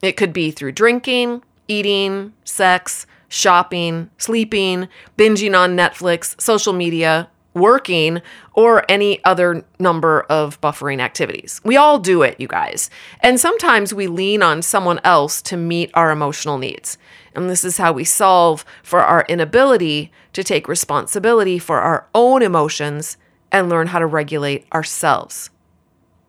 It 0.00 0.16
could 0.16 0.32
be 0.32 0.52
through 0.52 0.72
drinking, 0.72 1.42
eating, 1.66 2.34
sex, 2.44 3.06
shopping, 3.28 4.10
sleeping, 4.16 4.88
binging 5.18 5.58
on 5.58 5.76
Netflix, 5.76 6.40
social 6.40 6.72
media, 6.72 7.28
working, 7.54 8.20
or 8.52 8.84
any 8.88 9.24
other 9.24 9.64
number 9.78 10.22
of 10.22 10.60
buffering 10.60 11.00
activities. 11.00 11.60
We 11.64 11.76
all 11.76 11.98
do 11.98 12.22
it, 12.22 12.38
you 12.38 12.48
guys. 12.48 12.90
And 13.20 13.40
sometimes 13.40 13.94
we 13.94 14.06
lean 14.06 14.42
on 14.42 14.60
someone 14.62 15.00
else 15.04 15.40
to 15.42 15.56
meet 15.56 15.90
our 15.94 16.10
emotional 16.10 16.58
needs. 16.58 16.98
And 17.34 17.48
this 17.48 17.64
is 17.64 17.78
how 17.78 17.92
we 17.92 18.04
solve 18.04 18.64
for 18.82 19.00
our 19.00 19.24
inability 19.28 20.12
to 20.32 20.44
take 20.44 20.68
responsibility 20.68 21.58
for 21.58 21.80
our 21.80 22.08
own 22.14 22.42
emotions 22.42 23.16
and 23.50 23.68
learn 23.68 23.88
how 23.88 24.00
to 24.00 24.06
regulate 24.06 24.66
ourselves. 24.72 25.50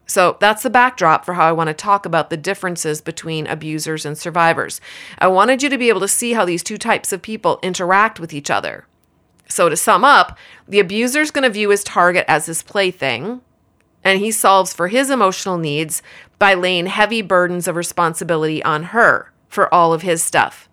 So 0.08 0.38
that's 0.40 0.64
the 0.64 0.70
backdrop 0.70 1.26
for 1.26 1.34
how 1.34 1.48
I 1.48 1.52
want 1.52 1.70
to 1.70 1.74
talk 1.74 2.06
about 2.06 2.30
the 2.30 2.38
differences 2.38 3.02
between 3.02 3.48
abusers 3.48 4.06
and 4.06 4.18
survivors. 4.18 4.80
I 5.18 5.28
wanted 5.28 5.64
you 5.64 5.70
to 5.70 5.78
be 5.78 5.90
able 5.90 6.02
to 6.02 6.08
see 6.08 6.34
how 6.34 6.46
these 6.46 6.64
two 6.64 6.78
types 6.78 7.12
of 7.12 7.24
people 7.24 7.60
interact 7.64 8.20
with 8.20 8.34
each 8.34 8.52
other. 8.52 8.86
So, 9.48 9.70
to 9.70 9.78
sum 9.78 10.04
up, 10.04 10.38
the 10.68 10.80
abuser 10.80 11.22
is 11.22 11.32
going 11.32 11.44
to 11.44 11.50
view 11.50 11.70
his 11.70 11.84
target 11.84 12.26
as 12.28 12.48
his 12.48 12.64
plaything, 12.64 13.42
and 14.04 14.20
he 14.20 14.32
solves 14.32 14.74
for 14.74 14.88
his 14.88 15.10
emotional 15.10 15.58
needs 15.58 16.02
by 16.40 16.54
laying 16.54 16.88
heavy 16.88 17.22
burdens 17.22 17.68
of 17.68 17.76
responsibility 17.76 18.64
on 18.64 18.84
her 18.86 19.32
for 19.48 19.74
all 19.74 19.94
of 19.94 20.02
his 20.02 20.24
stuff 20.24 20.68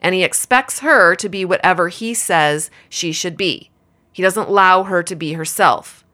and 0.00 0.14
he 0.14 0.22
expects 0.22 0.80
her 0.80 1.14
to 1.16 1.28
be 1.28 1.44
whatever 1.44 1.88
he 1.88 2.14
says 2.14 2.70
she 2.88 3.12
should 3.12 3.36
be. 3.36 3.70
He 4.12 4.22
doesn't 4.22 4.48
allow 4.48 4.84
her 4.84 5.02
to 5.02 5.16
be 5.16 5.32
herself. 5.32 6.04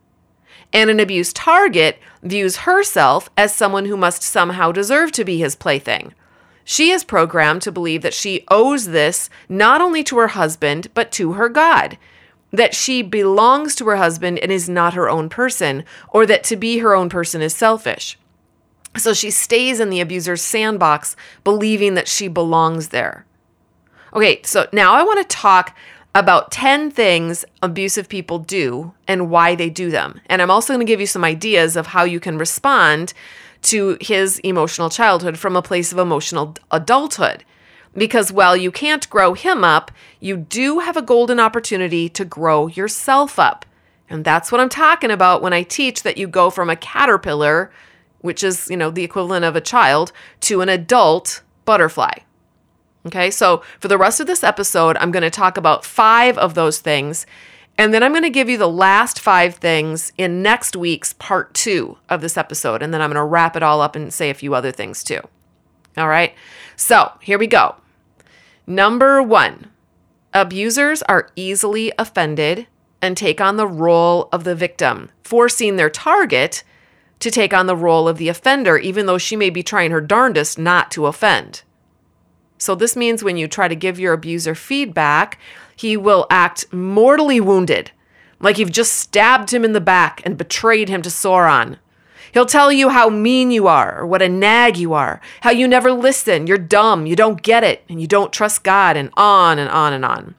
And 0.73 0.89
an 0.89 0.99
abused 0.99 1.37
target 1.37 1.99
views 2.23 2.59
herself 2.59 3.29
as 3.37 3.55
someone 3.55 3.85
who 3.85 3.97
must 3.97 4.23
somehow 4.23 4.73
deserve 4.73 5.13
to 5.13 5.25
be 5.25 5.39
his 5.39 5.55
plaything. 5.55 6.15
She 6.65 6.91
is 6.91 7.05
programmed 7.05 7.63
to 7.63 7.73
believe 7.73 8.03
that 8.03 8.15
she 8.15 8.45
owes 8.49 8.87
this 8.87 9.29
not 9.49 9.81
only 9.81 10.03
to 10.05 10.19
her 10.19 10.29
husband, 10.29 10.89
but 10.95 11.11
to 11.13 11.33
her 11.33 11.49
God. 11.49 11.99
That 12.53 12.75
she 12.75 13.03
belongs 13.03 13.75
to 13.77 13.87
her 13.87 13.97
husband 13.97 14.39
and 14.39 14.53
is 14.53 14.69
not 14.69 14.95
her 14.95 15.09
own 15.09 15.29
person, 15.29 15.85
or 16.11 16.27
that 16.27 16.45
to 16.45 16.57
be 16.57 16.79
her 16.79 16.95
own 16.95 17.09
person 17.09 17.43
is 17.43 17.55
selfish. 17.55 18.19
So 18.97 19.15
she 19.15 19.31
stays 19.31 19.81
in 19.81 19.91
the 19.91 20.01
abuser's 20.01 20.43
sandbox, 20.43 21.17
believing 21.45 21.95
that 21.95 22.09
she 22.09 22.29
belongs 22.29 22.89
there. 22.89 23.25
Okay, 24.15 24.43
so 24.45 24.69
now 24.73 24.93
I 24.93 25.03
want 25.03 25.27
to 25.29 25.37
talk 25.37 25.75
about 26.15 26.51
10 26.51 26.91
things 26.91 27.45
abusive 27.63 28.09
people 28.09 28.39
do 28.39 28.93
and 29.09 29.31
why 29.31 29.55
they 29.55 29.71
do 29.71 29.91
them. 29.91 30.21
And 30.27 30.43
I'm 30.43 30.51
also 30.51 30.75
going 30.75 30.87
to 30.87 30.91
give 30.91 31.01
you 31.01 31.07
some 31.07 31.25
ideas 31.25 31.75
of 31.75 31.89
how 31.89 32.05
you 32.05 32.21
can 32.21 32.37
respond 32.37 33.15
to 33.63 33.97
his 34.01 34.39
emotional 34.41 34.91
childhood 34.91 35.39
from 35.39 35.57
a 35.57 35.63
place 35.63 35.93
of 35.93 35.99
emotional 35.99 36.55
adulthood. 36.71 37.45
Because 37.95 38.33
while 38.33 38.57
you 38.57 38.73
can't 38.73 39.09
grow 39.11 39.35
him 39.35 39.65
up, 39.65 39.91
you 40.19 40.37
do 40.37 40.79
have 40.81 40.97
a 40.97 41.03
golden 41.03 41.39
opportunity 41.39 42.09
to 42.09 42.25
grow 42.25 42.67
yourself 42.67 43.39
up. 43.39 43.67
And 44.09 44.25
that's 44.25 44.51
what 44.51 44.61
I'm 44.61 44.69
talking 44.69 45.11
about 45.11 45.43
when 45.43 45.53
I 45.53 45.63
teach 45.63 46.03
that 46.03 46.19
you 46.19 46.27
go 46.27 46.51
from 46.51 46.71
a 46.71 46.77
caterpillar, 46.77 47.71
which 48.21 48.43
is, 48.43 48.69
you 48.71 48.77
know, 48.77 48.91
the 48.91 49.05
equivalent 49.05 49.45
of 49.45 49.57
a 49.57 49.61
child, 49.61 50.13
to 50.41 50.61
an 50.61 50.69
adult 50.69 51.43
butterfly. 51.65 52.13
Okay, 53.05 53.31
so 53.31 53.63
for 53.81 53.89
the 53.89 53.99
rest 53.99 54.21
of 54.21 54.27
this 54.27 54.45
episode, 54.45 54.97
I'm 54.99 55.11
going 55.11 55.23
to 55.23 55.31
talk 55.31 55.57
about 55.57 55.85
five 55.85 56.39
of 56.39 56.55
those 56.55 56.79
things. 56.79 57.27
And 57.79 57.93
then 57.93 58.03
I'm 58.03 58.13
going 58.13 58.23
to 58.23 58.31
give 58.31 58.49
you 58.49 58.59
the 58.59 58.69
last 58.69 59.19
five 59.19 59.57
things 59.57 60.13
in 60.19 60.43
next 60.43 60.77
week's 60.77 61.15
part 61.15 61.55
two 61.55 61.99
of 62.09 62.21
this 62.21 62.37
episode. 62.37 62.83
And 62.83 62.93
then 62.93 63.01
I'm 63.01 63.11
going 63.11 63.17
to 63.17 63.25
wrap 63.25 63.57
it 63.57 63.63
all 63.63 63.81
up 63.81 63.97
and 63.97 64.13
say 64.13 64.31
a 64.31 64.35
few 64.35 64.55
other 64.55 64.71
things 64.71 65.03
too. 65.03 65.21
All 65.97 66.09
right, 66.09 66.35
so 66.77 67.13
here 67.21 67.39
we 67.39 67.47
go. 67.47 67.77
Number 68.67 69.23
one 69.23 69.71
Abusers 70.35 71.03
are 71.03 71.31
easily 71.37 71.93
offended 71.99 72.67
and 73.03 73.17
take 73.17 73.41
on 73.41 73.57
the 73.57 73.67
role 73.67 74.29
of 74.33 74.45
the 74.45 74.55
victim, 74.55 75.11
forcing 75.23 75.77
their 75.77 75.91
target 75.91 76.65
to 77.21 77.31
take 77.31 77.53
on 77.53 77.67
the 77.67 77.77
role 77.77 78.09
of 78.09 78.17
the 78.17 78.29
offender, 78.29 78.79
even 78.79 79.07
though 79.07 79.19
she 79.19 79.37
may 79.37 79.51
be 79.51 79.63
trying 79.63 79.91
her 79.91 80.01
darndest 80.01 80.59
not 80.59 80.91
to 80.93 81.07
offend. 81.07 81.63
So, 82.63 82.77
this 82.77 82.95
means 82.95 83.25
when 83.25 83.37
you 83.37 83.49
try 83.49 83.67
to 83.67 83.75
give 83.75 83.99
your 83.99 84.13
abuser 84.13 84.55
feedback, 84.55 85.37
he 85.75 85.97
will 85.97 86.29
act 86.31 86.73
mortally 86.73 87.41
wounded, 87.41 87.91
like 88.39 88.57
you've 88.57 88.71
just 88.71 88.93
stabbed 88.93 89.53
him 89.53 89.65
in 89.65 89.73
the 89.73 89.81
back 89.81 90.23
and 90.25 90.39
betrayed 90.39 90.89
him 90.89 91.03
to 91.03 91.09
Sauron. 91.09 91.79
He'll 92.31 92.47
tell 92.47 92.71
you 92.71 92.91
how 92.91 93.09
mean 93.09 93.51
you 93.51 93.67
are, 93.67 93.99
or 93.99 94.07
what 94.07 94.23
a 94.23 94.29
nag 94.29 94.77
you 94.77 94.93
are, 94.93 95.21
how 95.41 95.51
you 95.51 95.67
never 95.67 95.91
listen, 95.91 96.47
you're 96.47 96.57
dumb, 96.57 97.05
you 97.05 97.17
don't 97.17 97.43
get 97.43 97.65
it, 97.65 97.83
and 97.89 98.01
you 98.01 98.07
don't 98.07 98.33
trust 98.33 98.63
God, 98.63 98.97
and 98.97 99.11
on 99.17 99.59
and 99.59 99.69
on 99.69 99.93
and 99.93 100.05
on. 100.05 100.37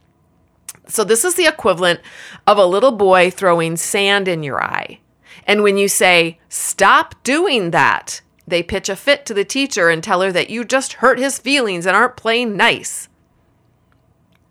So, 0.88 1.04
this 1.04 1.26
is 1.26 1.36
the 1.36 1.48
equivalent 1.48 2.00
of 2.48 2.58
a 2.58 2.66
little 2.66 2.94
boy 2.94 3.32
throwing 3.32 3.76
sand 3.76 4.30
in 4.30 4.44
your 4.44 4.64
eye. 4.64 5.02
And 5.46 5.62
when 5.62 5.78
you 5.78 5.90
say, 5.90 6.40
Stop 6.48 7.22
doing 7.24 7.72
that, 7.72 8.22
they 8.54 8.64
pitch 8.64 8.88
a 8.88 8.96
fit 8.96 9.26
to 9.26 9.34
the 9.34 9.44
teacher 9.44 9.90
and 9.90 10.04
tell 10.04 10.22
her 10.22 10.32
that 10.32 10.50
you 10.50 10.64
just 10.64 10.94
hurt 10.94 11.18
his 11.18 11.40
feelings 11.40 11.86
and 11.86 11.96
aren't 11.96 12.16
playing 12.16 12.56
nice. 12.56 13.10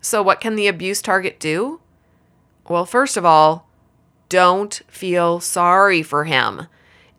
So, 0.01 0.21
what 0.21 0.41
can 0.41 0.55
the 0.55 0.67
abuse 0.67 1.01
target 1.01 1.39
do? 1.39 1.79
Well, 2.67 2.85
first 2.85 3.15
of 3.15 3.25
all, 3.25 3.69
don't 4.27 4.81
feel 4.87 5.39
sorry 5.39 6.03
for 6.03 6.25
him 6.25 6.67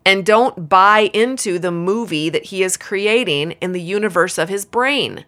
and 0.05 0.27
don't 0.27 0.69
buy 0.69 1.11
into 1.15 1.59
the 1.59 1.71
movie 1.71 2.29
that 2.29 2.47
he 2.47 2.63
is 2.63 2.77
creating 2.77 3.53
in 3.53 3.73
the 3.73 3.81
universe 3.81 4.37
of 4.37 4.49
his 4.49 4.67
brain. 4.67 5.25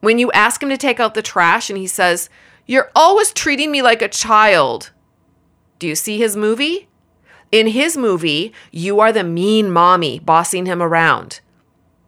When 0.00 0.18
you 0.18 0.30
ask 0.32 0.62
him 0.62 0.68
to 0.68 0.76
take 0.76 1.00
out 1.00 1.14
the 1.14 1.22
trash 1.22 1.68
and 1.68 1.78
he 1.78 1.86
says, 1.86 2.30
You're 2.66 2.90
always 2.94 3.32
treating 3.32 3.72
me 3.72 3.82
like 3.82 4.02
a 4.02 4.08
child. 4.08 4.92
Do 5.78 5.88
you 5.88 5.96
see 5.96 6.18
his 6.18 6.36
movie? 6.36 6.89
In 7.52 7.68
his 7.68 7.96
movie, 7.96 8.52
you 8.70 9.00
are 9.00 9.12
the 9.12 9.24
mean 9.24 9.70
mommy 9.70 10.20
bossing 10.20 10.66
him 10.66 10.80
around. 10.80 11.40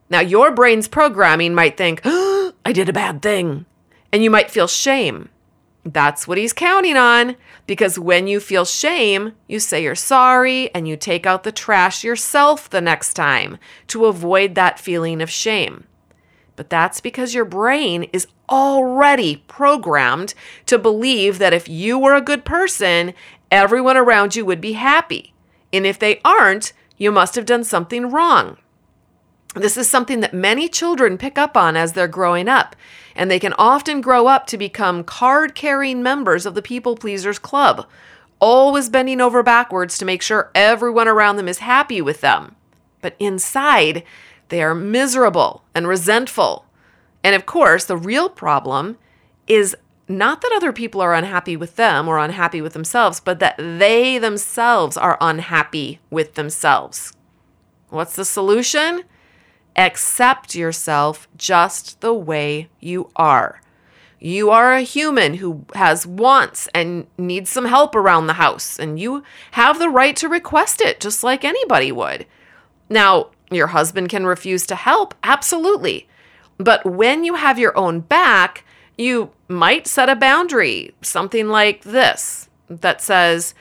Now, 0.08 0.20
your 0.20 0.52
brain's 0.52 0.88
programming 0.88 1.54
might 1.54 1.76
think, 1.76 2.00
oh, 2.04 2.52
I 2.64 2.72
did 2.72 2.88
a 2.88 2.92
bad 2.92 3.22
thing. 3.22 3.66
And 4.12 4.22
you 4.22 4.30
might 4.30 4.50
feel 4.50 4.68
shame. 4.68 5.30
That's 5.84 6.28
what 6.28 6.38
he's 6.38 6.52
counting 6.52 6.96
on 6.96 7.34
because 7.66 7.99
when 7.99 8.28
you 8.28 8.38
feel 8.38 8.64
shame, 8.64 9.32
you 9.49 9.58
say 9.58 9.82
you're 9.82 9.96
sorry 9.96 10.72
and 10.75 10.87
you 10.87 10.96
take 10.96 11.26
out 11.26 11.42
the 11.42 11.50
trash 11.50 12.04
yourself 12.04 12.70
the 12.70 12.80
next 12.80 13.14
time 13.14 13.58
to 13.88 14.06
avoid 14.06 14.54
that 14.54 14.78
feeling 14.78 15.20
of 15.20 15.28
shame. 15.28 15.84
But 16.54 16.70
that's 16.70 17.00
because 17.00 17.34
your 17.34 17.44
brain 17.44 18.04
is 18.12 18.28
already 18.49 19.42
programmed 19.49 20.34
to 20.66 20.78
believe 20.78 21.38
that 21.38 21.54
if 21.54 21.68
you 21.68 21.99
were 21.99 22.14
a 22.14 22.20
good 22.20 22.44
person, 22.44 23.14
everyone 23.50 23.96
around 23.96 24.37
you 24.37 24.44
would 24.44 24.61
be 24.61 24.75
happy. 24.75 25.32
And 25.73 25.87
if 25.87 25.99
they 25.99 26.21
aren't, 26.25 26.73
you 26.97 27.11
must 27.11 27.35
have 27.35 27.47
done 27.47 27.64
something 27.64 28.11
wrong. 28.11 28.59
This 29.55 29.76
is 29.76 29.88
something 29.88 30.21
that 30.21 30.33
many 30.33 30.69
children 30.69 31.19
pick 31.19 31.37
up 31.37 31.57
on 31.57 31.76
as 31.76 31.93
they're 31.93 32.09
growing 32.09 32.49
up, 32.49 32.75
and 33.14 33.31
they 33.31 33.38
can 33.38 33.52
often 33.59 34.00
grow 34.00 34.26
up 34.26 34.47
to 34.47 34.57
become 34.57 35.05
card 35.05 35.55
carrying 35.55 36.02
members 36.02 36.47
of 36.47 36.55
the 36.55 36.62
People 36.62 36.97
Pleasers 36.97 37.38
Club, 37.38 37.87
always 38.41 38.88
bending 38.88 39.21
over 39.21 39.43
backwards 39.43 39.99
to 39.99 40.07
make 40.07 40.23
sure 40.23 40.50
everyone 40.55 41.07
around 41.07 41.37
them 41.37 41.49
is 41.49 41.59
happy 41.59 42.00
with 42.00 42.23
them. 42.23 42.57
But 43.02 43.14
inside, 43.19 44.05
they 44.49 44.62
are 44.62 44.75
miserable 44.75 45.64
and 45.75 45.87
resentful. 45.87 46.64
And 47.23 47.35
of 47.35 47.45
course, 47.45 47.85
the 47.85 47.97
real 47.97 48.29
problem 48.29 48.97
is 49.47 49.76
not 50.12 50.40
that 50.40 50.52
other 50.54 50.73
people 50.73 51.00
are 51.00 51.14
unhappy 51.14 51.57
with 51.57 51.76
them 51.76 52.09
or 52.09 52.19
unhappy 52.19 52.61
with 52.61 52.73
themselves, 52.73 53.21
but 53.21 53.40
that 53.40 53.57
they 53.59 54.19
themselves 54.19 54.97
are 54.97 55.19
unhappy 55.21 56.00
with 56.11 56.35
themselves. 56.35 57.12
What's 57.88 58.16
the 58.16 58.25
solution? 58.25 59.04
Accept 59.76 60.54
yourself 60.54 61.28
just 61.37 62.00
the 62.00 62.14
way 62.14 62.69
you 62.81 63.11
are. 63.16 63.61
You 64.19 64.50
are 64.50 64.73
a 64.73 64.83
human 64.83 65.35
who 65.35 65.64
has 65.75 66.07
wants 66.07 66.69
and 66.73 67.09
needs 67.19 67.50
some 67.50 67.64
help 67.64 67.97
around 67.97 68.28
the 68.28 68.35
house, 68.35 68.78
and 68.78 68.99
you 68.99 69.25
have 69.52 69.78
the 69.78 69.88
right 69.88 70.14
to 70.16 70.28
request 70.28 70.81
it 70.81 71.00
just 71.00 71.25
like 71.25 71.45
anybody 71.45 71.90
would. 71.90 72.26
Now, 72.88 73.31
your 73.50 73.69
husband 73.69 74.11
can 74.11 74.25
refuse 74.25 74.64
to 74.69 74.76
help, 74.76 75.14
absolutely. 75.25 76.09
But 76.57 76.85
when 76.85 77.25
you 77.25 77.35
have 77.35 77.59
your 77.59 77.76
own 77.76 78.00
back, 78.00 78.64
you 79.02 79.30
might 79.49 79.87
set 79.87 80.09
a 80.09 80.16
boundary, 80.16 80.94
something 81.02 81.49
like 81.49 81.82
this 81.82 82.49
that 82.68 83.00
says, 83.00 83.54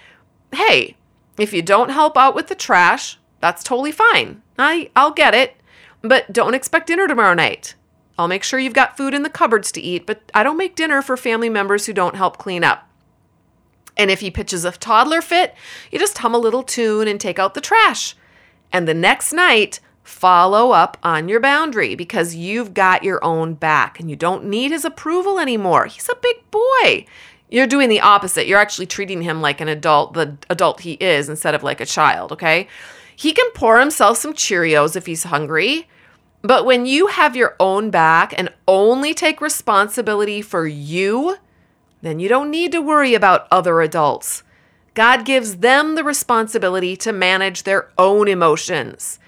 Hey, 0.54 0.96
if 1.38 1.54
you 1.54 1.62
don't 1.62 1.90
help 1.90 2.18
out 2.18 2.36
with 2.36 2.48
the 2.48 2.56
trash, 2.56 3.20
that's 3.40 3.64
totally 3.64 3.92
fine. 3.92 4.42
I, 4.58 4.90
I'll 4.96 5.12
get 5.12 5.34
it. 5.34 5.56
But 6.02 6.32
don't 6.34 6.54
expect 6.54 6.88
dinner 6.88 7.08
tomorrow 7.08 7.34
night. 7.34 7.76
I'll 8.18 8.28
make 8.28 8.44
sure 8.44 8.60
you've 8.60 8.74
got 8.74 8.98
food 8.98 9.14
in 9.14 9.24
the 9.24 9.30
cupboards 9.30 9.72
to 9.74 9.82
eat, 9.82 10.06
but 10.06 10.22
I 10.34 10.44
don't 10.44 10.58
make 10.58 10.76
dinner 10.76 11.02
for 11.02 11.18
family 11.18 11.50
members 11.50 11.86
who 11.86 11.94
don't 11.94 12.16
help 12.16 12.38
clean 12.38 12.64
up. 12.64 12.88
And 13.98 14.10
if 14.10 14.20
he 14.20 14.32
pitches 14.32 14.66
a 14.66 14.72
toddler 14.72 15.22
fit, 15.22 15.56
you 15.92 16.00
just 16.00 16.18
hum 16.20 16.34
a 16.34 16.40
little 16.40 16.64
tune 16.64 17.08
and 17.08 17.20
take 17.20 17.40
out 17.40 17.54
the 17.54 17.62
trash. 17.62 18.16
And 18.72 18.88
the 18.88 18.94
next 18.94 19.34
night, 19.34 19.80
follow 20.04 20.72
up 20.72 20.98
on 21.04 21.30
your 21.30 21.40
boundary 21.40 21.96
because 21.96 22.36
you've 22.36 22.74
got 22.74 23.04
your 23.04 23.24
own 23.24 23.54
back 23.54 24.00
and 24.00 24.10
you 24.10 24.16
don't 24.16 24.46
need 24.46 24.72
his 24.72 24.86
approval 24.86 25.40
anymore. 25.40 25.86
He's 25.86 26.10
a 26.10 26.16
big 26.16 26.50
boy. 26.52 27.06
You're 27.50 27.68
doing 27.68 27.90
the 27.90 28.02
opposite. 28.02 28.48
You're 28.48 28.60
actually 28.60 28.86
treating 28.86 29.22
him 29.22 29.42
like 29.42 29.62
an 29.62 29.68
adult, 29.68 30.14
the 30.14 30.38
adult 30.50 30.82
he 30.82 30.94
is, 30.94 31.30
instead 31.30 31.54
of 31.54 31.64
like 31.64 31.82
a 31.82 31.86
child, 31.86 32.32
okay? 32.32 32.68
He 33.16 33.34
can 33.34 33.50
pour 33.54 33.80
himself 33.80 34.18
some 34.18 34.34
Cheerios 34.34 34.96
if 34.96 35.06
he's 35.06 35.26
hungry. 35.26 35.88
But 36.42 36.66
when 36.66 36.86
you 36.86 37.08
have 37.08 37.36
your 37.36 37.56
own 37.60 37.92
back 37.92 38.34
and 38.38 38.50
only 38.68 39.14
take 39.14 39.42
responsibility 39.42 40.42
for 40.42 40.66
you, 40.66 41.38
then 42.02 42.20
you 42.20 42.28
don't 42.28 42.50
need 42.50 42.72
to 42.72 42.82
worry 42.82 43.14
about 43.14 43.48
other 43.52 43.82
adults. 43.82 44.44
God 44.94 45.24
gives 45.24 45.58
them 45.58 45.96
the 45.96 46.04
responsibility 46.04 46.98
to 46.98 47.14
manage 47.14 47.64
their 47.64 47.90
own 47.98 48.28
emotions. 48.28 49.20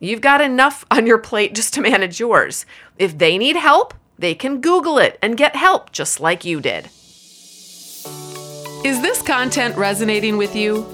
You've 0.00 0.20
got 0.20 0.40
enough 0.40 0.84
on 0.90 1.06
your 1.06 1.18
plate 1.18 1.54
just 1.54 1.74
to 1.74 1.80
manage 1.80 2.20
yours. 2.20 2.64
If 2.98 3.18
they 3.18 3.36
need 3.36 3.56
help, 3.56 3.94
they 4.18 4.34
can 4.34 4.60
Google 4.60 4.98
it 4.98 5.18
and 5.22 5.36
get 5.36 5.56
help 5.56 5.92
just 5.92 6.20
like 6.20 6.44
you 6.44 6.60
did. 6.60 6.90
Is 8.84 9.02
this 9.02 9.22
content 9.22 9.76
resonating 9.76 10.36
with 10.36 10.54
you? 10.54 10.86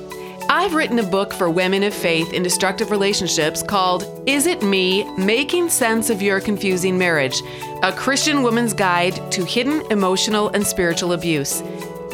I've 0.48 0.74
written 0.74 0.98
a 0.98 1.02
book 1.02 1.32
for 1.32 1.48
women 1.48 1.82
of 1.82 1.94
faith 1.94 2.32
in 2.32 2.42
destructive 2.42 2.90
relationships 2.90 3.62
called 3.62 4.22
Is 4.26 4.46
It 4.46 4.62
Me 4.62 5.04
Making 5.16 5.68
Sense 5.68 6.10
of 6.10 6.22
Your 6.22 6.40
Confusing 6.40 6.98
Marriage? 6.98 7.42
A 7.82 7.92
Christian 7.92 8.42
Woman's 8.42 8.74
Guide 8.74 9.20
to 9.32 9.44
Hidden 9.44 9.90
Emotional 9.90 10.48
and 10.50 10.66
Spiritual 10.66 11.12
Abuse. 11.12 11.62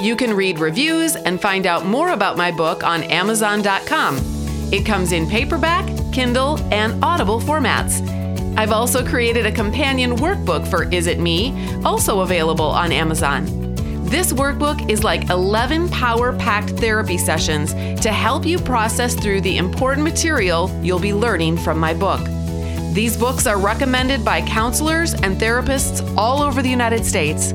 You 0.00 0.16
can 0.16 0.34
read 0.34 0.58
reviews 0.58 1.16
and 1.16 1.40
find 1.40 1.66
out 1.66 1.84
more 1.86 2.10
about 2.10 2.36
my 2.36 2.50
book 2.50 2.82
on 2.82 3.02
Amazon.com. 3.04 4.18
It 4.72 4.86
comes 4.86 5.12
in 5.12 5.28
paperback, 5.28 5.88
Kindle, 6.12 6.58
and 6.72 7.02
Audible 7.02 7.40
formats. 7.40 8.06
I've 8.56 8.72
also 8.72 9.06
created 9.06 9.46
a 9.46 9.52
companion 9.52 10.16
workbook 10.16 10.66
for 10.68 10.84
Is 10.92 11.06
It 11.06 11.18
Me, 11.18 11.54
also 11.84 12.20
available 12.20 12.66
on 12.66 12.92
Amazon. 12.92 13.46
This 14.04 14.32
workbook 14.32 14.90
is 14.90 15.04
like 15.04 15.30
11 15.30 15.88
power 15.90 16.36
packed 16.36 16.70
therapy 16.70 17.16
sessions 17.16 17.72
to 18.02 18.10
help 18.10 18.44
you 18.44 18.58
process 18.58 19.14
through 19.14 19.40
the 19.42 19.56
important 19.56 20.02
material 20.02 20.68
you'll 20.82 20.98
be 20.98 21.14
learning 21.14 21.56
from 21.58 21.78
my 21.78 21.94
book. 21.94 22.20
These 22.92 23.16
books 23.16 23.46
are 23.46 23.58
recommended 23.58 24.24
by 24.24 24.42
counselors 24.42 25.14
and 25.14 25.36
therapists 25.36 26.02
all 26.16 26.42
over 26.42 26.60
the 26.60 26.68
United 26.68 27.06
States. 27.06 27.52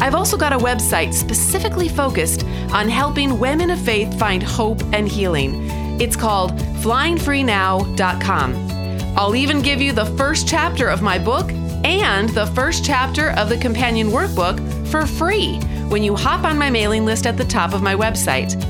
I've 0.00 0.14
also 0.14 0.38
got 0.38 0.54
a 0.54 0.58
website 0.58 1.12
specifically 1.12 1.88
focused 1.88 2.44
on 2.72 2.88
helping 2.88 3.38
women 3.38 3.70
of 3.70 3.78
faith 3.78 4.18
find 4.18 4.42
hope 4.42 4.82
and 4.94 5.06
healing. 5.06 5.81
It's 6.02 6.16
called 6.16 6.50
flyingfreenow.com. 6.82 9.16
I'll 9.16 9.36
even 9.36 9.62
give 9.62 9.80
you 9.80 9.92
the 9.92 10.06
first 10.16 10.48
chapter 10.48 10.88
of 10.88 11.00
my 11.00 11.16
book 11.16 11.48
and 11.84 12.28
the 12.30 12.46
first 12.46 12.84
chapter 12.84 13.30
of 13.30 13.48
the 13.48 13.56
companion 13.56 14.08
workbook 14.08 14.58
for 14.88 15.06
free 15.06 15.60
when 15.90 16.02
you 16.02 16.16
hop 16.16 16.44
on 16.44 16.58
my 16.58 16.70
mailing 16.70 17.04
list 17.04 17.24
at 17.24 17.36
the 17.36 17.44
top 17.44 17.72
of 17.72 17.82
my 17.82 17.94
website. 17.94 18.60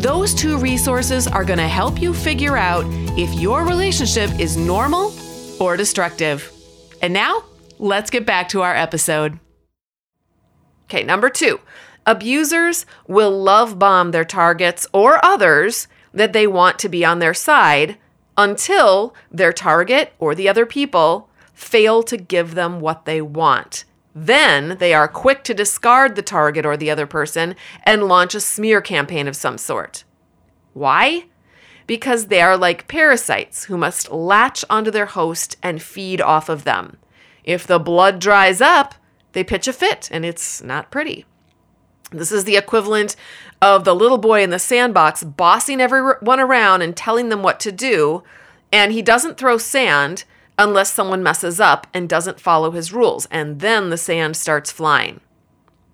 Those 0.00 0.32
two 0.32 0.56
resources 0.56 1.26
are 1.26 1.44
going 1.44 1.58
to 1.58 1.68
help 1.68 2.00
you 2.00 2.14
figure 2.14 2.56
out 2.56 2.86
if 3.18 3.34
your 3.34 3.66
relationship 3.66 4.30
is 4.40 4.56
normal 4.56 5.12
or 5.60 5.76
destructive. 5.76 6.50
And 7.02 7.12
now, 7.12 7.44
let's 7.78 8.08
get 8.08 8.24
back 8.24 8.48
to 8.48 8.62
our 8.62 8.74
episode. 8.74 9.38
Okay, 10.84 11.02
number 11.02 11.28
two 11.28 11.60
abusers 12.06 12.86
will 13.06 13.42
love 13.42 13.78
bomb 13.78 14.12
their 14.12 14.24
targets 14.24 14.86
or 14.94 15.22
others 15.22 15.86
that 16.12 16.32
they 16.32 16.46
want 16.46 16.78
to 16.80 16.88
be 16.88 17.04
on 17.04 17.18
their 17.18 17.34
side 17.34 17.98
until 18.36 19.14
their 19.30 19.52
target 19.52 20.12
or 20.18 20.34
the 20.34 20.48
other 20.48 20.64
people 20.64 21.28
fail 21.52 22.02
to 22.04 22.16
give 22.16 22.54
them 22.54 22.80
what 22.80 23.04
they 23.04 23.20
want. 23.20 23.84
Then 24.14 24.78
they 24.78 24.94
are 24.94 25.08
quick 25.08 25.44
to 25.44 25.54
discard 25.54 26.16
the 26.16 26.22
target 26.22 26.64
or 26.64 26.76
the 26.76 26.90
other 26.90 27.06
person 27.06 27.54
and 27.84 28.04
launch 28.04 28.34
a 28.34 28.40
smear 28.40 28.80
campaign 28.80 29.28
of 29.28 29.36
some 29.36 29.58
sort. 29.58 30.04
Why? 30.72 31.26
Because 31.86 32.26
they 32.26 32.40
are 32.40 32.56
like 32.56 32.88
parasites 32.88 33.64
who 33.64 33.76
must 33.76 34.10
latch 34.10 34.64
onto 34.70 34.90
their 34.90 35.06
host 35.06 35.56
and 35.62 35.82
feed 35.82 36.20
off 36.20 36.48
of 36.48 36.64
them. 36.64 36.96
If 37.44 37.66
the 37.66 37.78
blood 37.78 38.18
dries 38.18 38.60
up, 38.60 38.94
they 39.32 39.44
pitch 39.44 39.68
a 39.68 39.72
fit 39.72 40.08
and 40.12 40.24
it's 40.24 40.62
not 40.62 40.90
pretty. 40.90 41.24
This 42.10 42.32
is 42.32 42.44
the 42.44 42.56
equivalent 42.56 43.16
of 43.60 43.84
the 43.84 43.94
little 43.94 44.18
boy 44.18 44.42
in 44.42 44.50
the 44.50 44.58
sandbox 44.58 45.24
bossing 45.24 45.80
everyone 45.80 46.40
around 46.40 46.82
and 46.82 46.96
telling 46.96 47.28
them 47.28 47.42
what 47.42 47.58
to 47.60 47.72
do, 47.72 48.22
and 48.72 48.92
he 48.92 49.02
doesn't 49.02 49.36
throw 49.36 49.58
sand 49.58 50.24
unless 50.58 50.92
someone 50.92 51.22
messes 51.22 51.60
up 51.60 51.86
and 51.94 52.08
doesn't 52.08 52.40
follow 52.40 52.70
his 52.70 52.92
rules, 52.92 53.26
and 53.26 53.60
then 53.60 53.90
the 53.90 53.96
sand 53.96 54.36
starts 54.36 54.72
flying. 54.72 55.20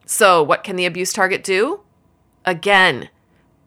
So, 0.06 0.42
what 0.42 0.64
can 0.64 0.76
the 0.76 0.86
abuse 0.86 1.12
target 1.12 1.42
do? 1.42 1.80
Again, 2.44 3.08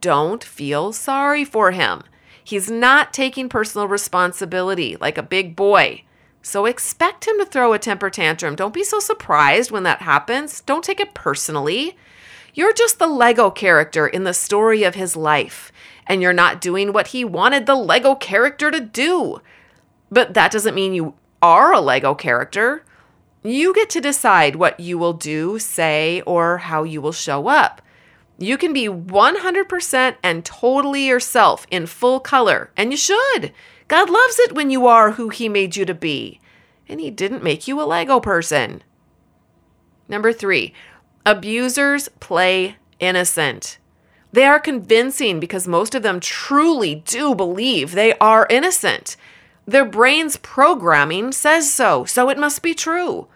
don't 0.01 0.43
feel 0.43 0.93
sorry 0.93 1.43
for 1.43 1.71
him. 1.71 2.03
He's 2.43 2.69
not 2.71 3.13
taking 3.13 3.49
personal 3.49 3.87
responsibility 3.87 4.95
like 5.01 5.17
a 5.17 5.23
big 5.23 5.55
boy. 5.55 6.03
So 6.41 6.65
expect 6.65 7.27
him 7.27 7.37
to 7.39 7.45
throw 7.45 7.73
a 7.73 7.79
temper 7.79 8.09
tantrum. 8.09 8.55
Don't 8.55 8.73
be 8.73 8.85
so 8.85 8.99
surprised 8.99 9.69
when 9.69 9.83
that 9.83 10.01
happens. 10.01 10.61
Don't 10.61 10.83
take 10.83 11.01
it 11.01 11.13
personally. 11.13 11.97
You're 12.57 12.73
just 12.73 12.97
the 12.97 13.05
Lego 13.05 13.51
character 13.51 14.07
in 14.07 14.23
the 14.23 14.33
story 14.33 14.81
of 14.81 14.95
his 14.95 15.15
life, 15.15 15.71
and 16.07 16.23
you're 16.23 16.33
not 16.33 16.59
doing 16.59 16.91
what 16.91 17.09
he 17.09 17.23
wanted 17.23 17.67
the 17.67 17.75
Lego 17.75 18.15
character 18.15 18.71
to 18.71 18.79
do. 18.79 19.43
But 20.09 20.33
that 20.33 20.53
doesn't 20.53 20.73
mean 20.73 20.95
you 20.95 21.13
are 21.39 21.71
a 21.71 21.79
Lego 21.79 22.15
character. 22.15 22.83
You 23.43 23.75
get 23.75 23.91
to 23.91 24.01
decide 24.01 24.55
what 24.55 24.79
you 24.79 24.97
will 24.97 25.13
do, 25.13 25.59
say, 25.59 26.21
or 26.21 26.57
how 26.57 26.81
you 26.81 26.99
will 26.99 27.11
show 27.11 27.47
up. 27.47 27.79
You 28.39 28.57
can 28.57 28.73
be 28.73 28.87
100% 28.87 30.15
and 30.23 30.43
totally 30.43 31.05
yourself 31.05 31.67
in 31.69 31.85
full 31.85 32.19
color, 32.19 32.71
and 32.75 32.89
you 32.89 32.97
should. 32.97 33.53
God 33.87 34.09
loves 34.09 34.39
it 34.39 34.53
when 34.53 34.71
you 34.71 34.87
are 34.87 35.11
who 35.11 35.29
He 35.29 35.47
made 35.47 35.75
you 35.75 35.85
to 35.85 35.93
be, 35.93 36.39
and 36.89 36.99
He 36.99 37.11
didn't 37.11 37.43
make 37.43 37.67
you 37.67 37.79
a 37.79 37.85
Lego 37.85 38.19
person. 38.19 38.81
Number 40.09 40.33
three, 40.33 40.73
abusers 41.27 42.07
play 42.21 42.77
innocent. 43.01 43.77
They 44.31 44.45
are 44.45 44.61
convincing 44.61 45.41
because 45.41 45.67
most 45.67 45.93
of 45.93 46.01
them 46.01 46.21
truly 46.21 46.95
do 46.95 47.35
believe 47.35 47.91
they 47.91 48.13
are 48.19 48.47
innocent. 48.49 49.17
Their 49.65 49.83
brain's 49.83 50.37
programming 50.37 51.33
says 51.33 51.71
so, 51.71 52.05
so 52.05 52.29
it 52.29 52.39
must 52.39 52.61
be 52.61 52.73
true. 52.73 53.27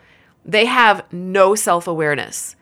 They 0.45 0.65
have 0.65 1.03
no 1.11 1.53
self 1.53 1.85
awareness. 1.85 2.55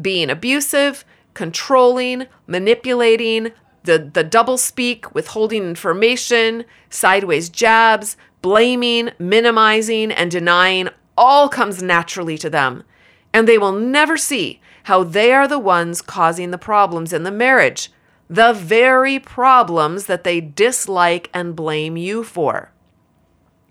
Being 0.00 0.28
abusive, 0.28 1.02
controlling, 1.32 2.26
manipulating, 2.46 3.52
the, 3.84 4.10
the 4.12 4.22
double 4.22 4.58
speak, 4.58 5.14
withholding 5.14 5.62
information, 5.62 6.66
sideways 6.90 7.48
jabs, 7.48 8.18
blaming, 8.42 9.12
minimizing, 9.18 10.12
and 10.12 10.30
denying 10.30 10.90
all 11.16 11.48
comes 11.48 11.82
naturally 11.82 12.36
to 12.36 12.50
them. 12.50 12.84
And 13.32 13.46
they 13.46 13.58
will 13.58 13.72
never 13.72 14.16
see 14.16 14.60
how 14.84 15.04
they 15.04 15.32
are 15.32 15.46
the 15.46 15.58
ones 15.58 16.00
causing 16.00 16.50
the 16.50 16.58
problems 16.58 17.12
in 17.12 17.22
the 17.22 17.30
marriage, 17.30 17.92
the 18.28 18.52
very 18.52 19.18
problems 19.18 20.06
that 20.06 20.24
they 20.24 20.40
dislike 20.40 21.30
and 21.32 21.56
blame 21.56 21.96
you 21.96 22.24
for. 22.24 22.72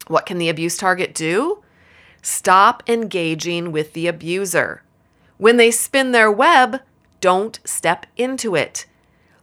What 0.08 0.26
can 0.26 0.38
the 0.38 0.50
abuse 0.50 0.78
target 0.78 1.14
do? 1.14 1.64
Stop 2.22 2.84
engaging 2.88 3.72
with 3.72 3.94
the 3.94 4.08
abuser. 4.08 4.84
When 5.38 5.58
they 5.58 5.72
spin 5.72 6.12
their 6.12 6.32
web, 6.32 6.82
don't 7.22 7.60
step 7.64 8.06
into 8.16 8.56
it. 8.56 8.86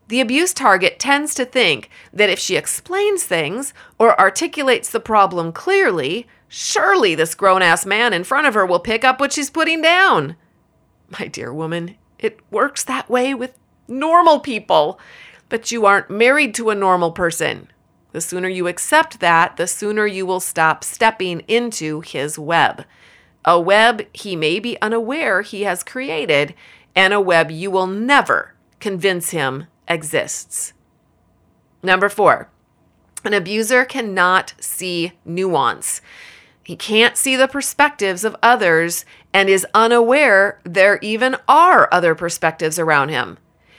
The 0.09 0.20
abuse 0.20 0.53
target 0.53 0.98
tends 0.98 1.35
to 1.35 1.44
think 1.44 1.88
that 2.12 2.31
if 2.31 2.38
she 2.38 2.57
explains 2.57 3.24
things 3.24 3.72
or 3.98 4.18
articulates 4.20 4.90
the 4.90 5.00
problem 5.00 5.53
clearly, 5.53 6.27
surely 6.55 7.17
this 7.17 7.35
grown 7.35 7.62
ass 7.62 7.85
man 7.85 8.12
in 8.12 8.23
front 8.23 8.47
of 8.47 8.55
her 8.55 8.64
will 8.64 8.79
pick 8.79 9.03
up 9.03 9.19
what 9.19 9.33
she's 9.33 9.51
putting 9.51 9.83
down. 9.83 10.37
My 11.19 11.27
dear 11.27 11.53
woman, 11.53 11.97
it 12.17 12.38
works 12.49 12.85
that 12.85 13.11
way 13.11 13.35
with 13.35 13.59
normal 13.88 14.38
people, 14.38 15.01
but 15.49 15.73
you 15.73 15.85
aren't 15.85 16.11
married 16.11 16.55
to 16.55 16.71
a 16.71 16.77
normal 16.77 17.11
person. 17.11 17.69
The 18.12 18.21
sooner 18.21 18.49
you 18.49 18.69
accept 18.69 19.19
that, 19.19 19.57
the 19.57 19.67
sooner 19.67 20.07
you 20.07 20.27
will 20.27 20.38
stop 20.38 20.85
stepping 20.85 21.40
into 21.49 22.03
his 22.03 22.38
web. 22.38 22.85
A 23.45 23.61
web 23.61 24.07
he 24.12 24.37
may 24.37 24.61
be 24.61 24.81
unaware 24.81 25.43
he 25.43 25.62
has 25.62 25.83
created, 25.83 26.55
and 26.95 27.12
a 27.12 27.21
web 27.21 27.51
you 27.51 27.69
will 27.69 27.88
never 27.88 28.55
convince 28.79 29.31
him 29.31 29.67
exists. 29.88 30.73
Number 31.83 32.09
four, 32.09 32.49
an 33.25 33.35
abuser 33.35 33.85
cannot 33.85 34.55
see 34.61 35.14
nuance. 35.25 36.01
He 36.64 36.77
can't 36.77 37.16
see 37.16 37.37
the 37.37 37.46
perspectives 37.46 38.24
of 38.24 38.37
others 38.42 39.05
and 39.35 39.48
is 39.48 39.66
unaware 39.74 40.61
there 40.64 40.98
even 41.03 41.37
are 41.46 41.88
other 41.92 42.14
perspectives 42.14 42.79
around 42.79 43.11
him. 43.11 43.38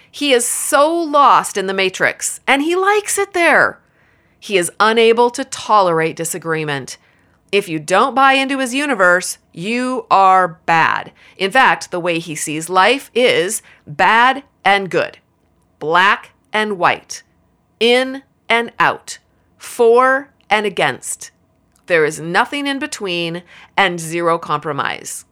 He 0.09 0.31
is 0.31 0.45
so 0.45 0.93
lost 0.93 1.57
in 1.57 1.65
the 1.65 1.73
matrix 1.73 2.39
and 2.47 2.61
he 2.61 2.75
likes 2.75 3.17
it 3.17 3.33
there. 3.33 3.79
He 4.39 4.57
is 4.57 4.71
unable 4.79 5.31
to 5.31 5.43
tolerate 5.43 6.15
disagreement. 6.15 6.97
If 7.51 7.67
you 7.67 7.79
don't 7.79 8.13
buy 8.13 8.33
into 8.33 8.59
his 8.59 8.75
universe, 8.75 9.39
you 9.51 10.05
are 10.11 10.59
bad. 10.65 11.11
In 11.37 11.49
fact, 11.49 11.89
the 11.89 11.99
way 11.99 12.19
he 12.19 12.35
sees 12.35 12.69
life 12.69 13.09
is 13.15 13.63
bad 13.87 14.43
and 14.63 14.91
good, 14.91 15.17
black 15.79 16.31
and 16.53 16.77
white, 16.77 17.23
in 17.79 18.23
and 18.47 18.71
out, 18.79 19.17
for 19.57 20.29
and 20.49 20.65
against. 20.65 21.31
There 21.87 22.05
is 22.05 22.19
nothing 22.19 22.67
in 22.67 22.79
between 22.79 23.43
and 23.77 23.99
zero 23.99 24.37
compromise. 24.37 25.25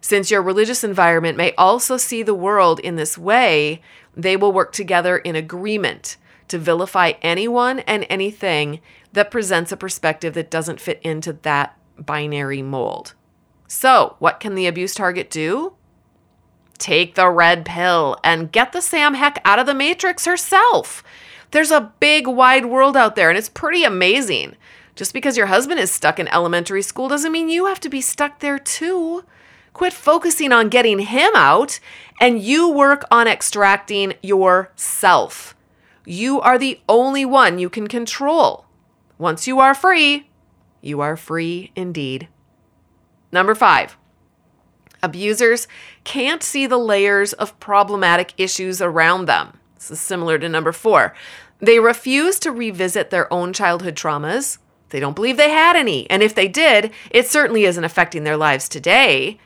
Since 0.00 0.30
your 0.30 0.42
religious 0.42 0.84
environment 0.84 1.36
may 1.36 1.54
also 1.56 1.96
see 1.96 2.22
the 2.22 2.34
world 2.34 2.78
in 2.80 2.96
this 2.96 3.18
way, 3.18 3.82
they 4.16 4.36
will 4.36 4.52
work 4.52 4.72
together 4.72 5.18
in 5.18 5.34
agreement 5.34 6.16
to 6.48 6.58
vilify 6.58 7.12
anyone 7.20 7.80
and 7.80 8.06
anything 8.08 8.80
that 9.12 9.30
presents 9.30 9.72
a 9.72 9.76
perspective 9.76 10.34
that 10.34 10.50
doesn't 10.50 10.80
fit 10.80 11.00
into 11.02 11.32
that 11.32 11.76
binary 11.98 12.62
mold. 12.62 13.14
So, 13.66 14.16
what 14.18 14.40
can 14.40 14.54
the 14.54 14.66
abuse 14.66 14.94
target 14.94 15.30
do? 15.30 15.74
Take 16.78 17.16
the 17.16 17.28
red 17.28 17.64
pill 17.66 18.16
and 18.22 18.52
get 18.52 18.72
the 18.72 18.80
Sam 18.80 19.14
Heck 19.14 19.40
out 19.44 19.58
of 19.58 19.66
the 19.66 19.74
matrix 19.74 20.24
herself. 20.24 21.02
There's 21.50 21.70
a 21.70 21.92
big 21.98 22.26
wide 22.26 22.66
world 22.66 22.96
out 22.96 23.16
there, 23.16 23.28
and 23.28 23.38
it's 23.38 23.48
pretty 23.48 23.82
amazing. 23.82 24.56
Just 24.98 25.12
because 25.12 25.36
your 25.36 25.46
husband 25.46 25.78
is 25.78 25.92
stuck 25.92 26.18
in 26.18 26.26
elementary 26.26 26.82
school 26.82 27.06
doesn't 27.06 27.30
mean 27.30 27.48
you 27.48 27.66
have 27.66 27.78
to 27.82 27.88
be 27.88 28.00
stuck 28.00 28.40
there 28.40 28.58
too. 28.58 29.22
Quit 29.72 29.92
focusing 29.92 30.50
on 30.50 30.70
getting 30.70 30.98
him 30.98 31.30
out 31.36 31.78
and 32.20 32.42
you 32.42 32.68
work 32.68 33.04
on 33.08 33.28
extracting 33.28 34.14
yourself. 34.24 35.54
You 36.04 36.40
are 36.40 36.58
the 36.58 36.80
only 36.88 37.24
one 37.24 37.60
you 37.60 37.70
can 37.70 37.86
control. 37.86 38.66
Once 39.18 39.46
you 39.46 39.60
are 39.60 39.72
free, 39.72 40.30
you 40.80 41.00
are 41.00 41.16
free 41.16 41.70
indeed. 41.76 42.26
Number 43.30 43.54
five, 43.54 43.96
abusers 45.00 45.68
can't 46.02 46.42
see 46.42 46.66
the 46.66 46.76
layers 46.76 47.32
of 47.34 47.60
problematic 47.60 48.34
issues 48.36 48.82
around 48.82 49.26
them. 49.26 49.60
This 49.76 49.92
is 49.92 50.00
similar 50.00 50.40
to 50.40 50.48
number 50.48 50.72
four. 50.72 51.14
They 51.60 51.78
refuse 51.78 52.40
to 52.40 52.50
revisit 52.50 53.10
their 53.10 53.32
own 53.32 53.52
childhood 53.52 53.94
traumas. 53.94 54.58
They 54.90 55.00
don't 55.00 55.16
believe 55.16 55.36
they 55.36 55.50
had 55.50 55.76
any. 55.76 56.08
And 56.10 56.22
if 56.22 56.34
they 56.34 56.48
did, 56.48 56.92
it 57.10 57.26
certainly 57.26 57.64
isn't 57.64 57.84
affecting 57.84 58.24
their 58.24 58.36
lives 58.36 58.68
today. 58.68 59.38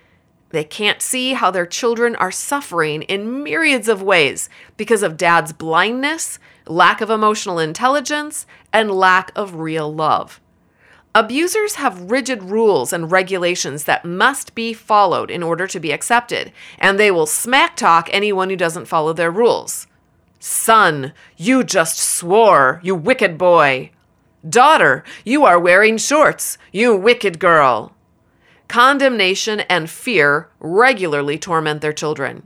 They 0.51 0.65
can't 0.65 1.01
see 1.01 1.33
how 1.33 1.51
their 1.51 1.67
children 1.67 2.15
are 2.17 2.31
suffering 2.31 3.03
in 3.03 3.43
myriads 3.43 3.89
of 3.89 4.03
ways 4.03 4.49
because 4.77 5.03
of 5.03 5.17
dad's 5.17 5.53
blindness, 5.53 6.39
lack 6.67 7.01
of 7.01 7.11
emotional 7.11 7.59
intelligence, 7.59 8.47
and 8.73 8.91
lack 8.91 9.33
of 9.35 9.57
real 9.57 9.93
love. 9.93 10.41
Abusers 11.15 11.75
have 11.75 12.11
rigid 12.11 12.43
rules 12.43 12.93
and 12.93 13.11
regulations 13.11 13.85
that 13.85 14.05
must 14.05 14.55
be 14.55 14.73
followed 14.73 15.31
in 15.31 15.43
order 15.43 15.67
to 15.67 15.81
be 15.81 15.93
accepted, 15.93 16.53
and 16.79 16.99
they 16.99 17.11
will 17.11 17.27
smack 17.27 17.77
talk 17.77 18.09
anyone 18.11 18.49
who 18.49 18.57
doesn't 18.57 18.87
follow 18.87 19.13
their 19.13 19.31
rules. 19.31 19.87
Son, 20.39 21.13
you 21.37 21.65
just 21.65 21.99
swore, 21.99 22.81
you 22.83 22.95
wicked 22.95 23.37
boy. 23.37 23.91
Daughter, 24.49 25.05
you 25.25 25.45
are 25.45 25.59
wearing 25.59 25.97
shorts, 25.99 26.59
you 26.73 26.97
wicked 26.97 27.39
girl. 27.39 27.95
Condemnation 28.67 29.61
and 29.61 29.89
fear 29.89 30.49
regularly 30.59 31.39
torment 31.39 31.81
their 31.81 31.93
children. 31.93 32.43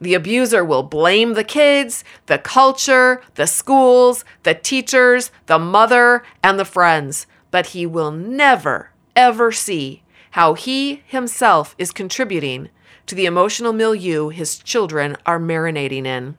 The 0.00 0.14
abuser 0.14 0.64
will 0.64 0.84
blame 0.84 1.34
the 1.34 1.42
kids, 1.42 2.04
the 2.26 2.38
culture, 2.38 3.20
the 3.34 3.48
schools, 3.48 4.24
the 4.44 4.54
teachers, 4.54 5.32
the 5.46 5.58
mother, 5.58 6.22
and 6.40 6.56
the 6.56 6.64
friends, 6.64 7.26
but 7.50 7.68
he 7.68 7.84
will 7.84 8.12
never, 8.12 8.90
ever 9.16 9.50
see 9.50 10.04
how 10.32 10.54
he 10.54 11.02
himself 11.06 11.74
is 11.78 11.90
contributing 11.90 12.68
to 13.06 13.16
the 13.16 13.26
emotional 13.26 13.72
milieu 13.72 14.28
his 14.28 14.58
children 14.58 15.16
are 15.26 15.40
marinating 15.40 16.06
in. 16.06 16.36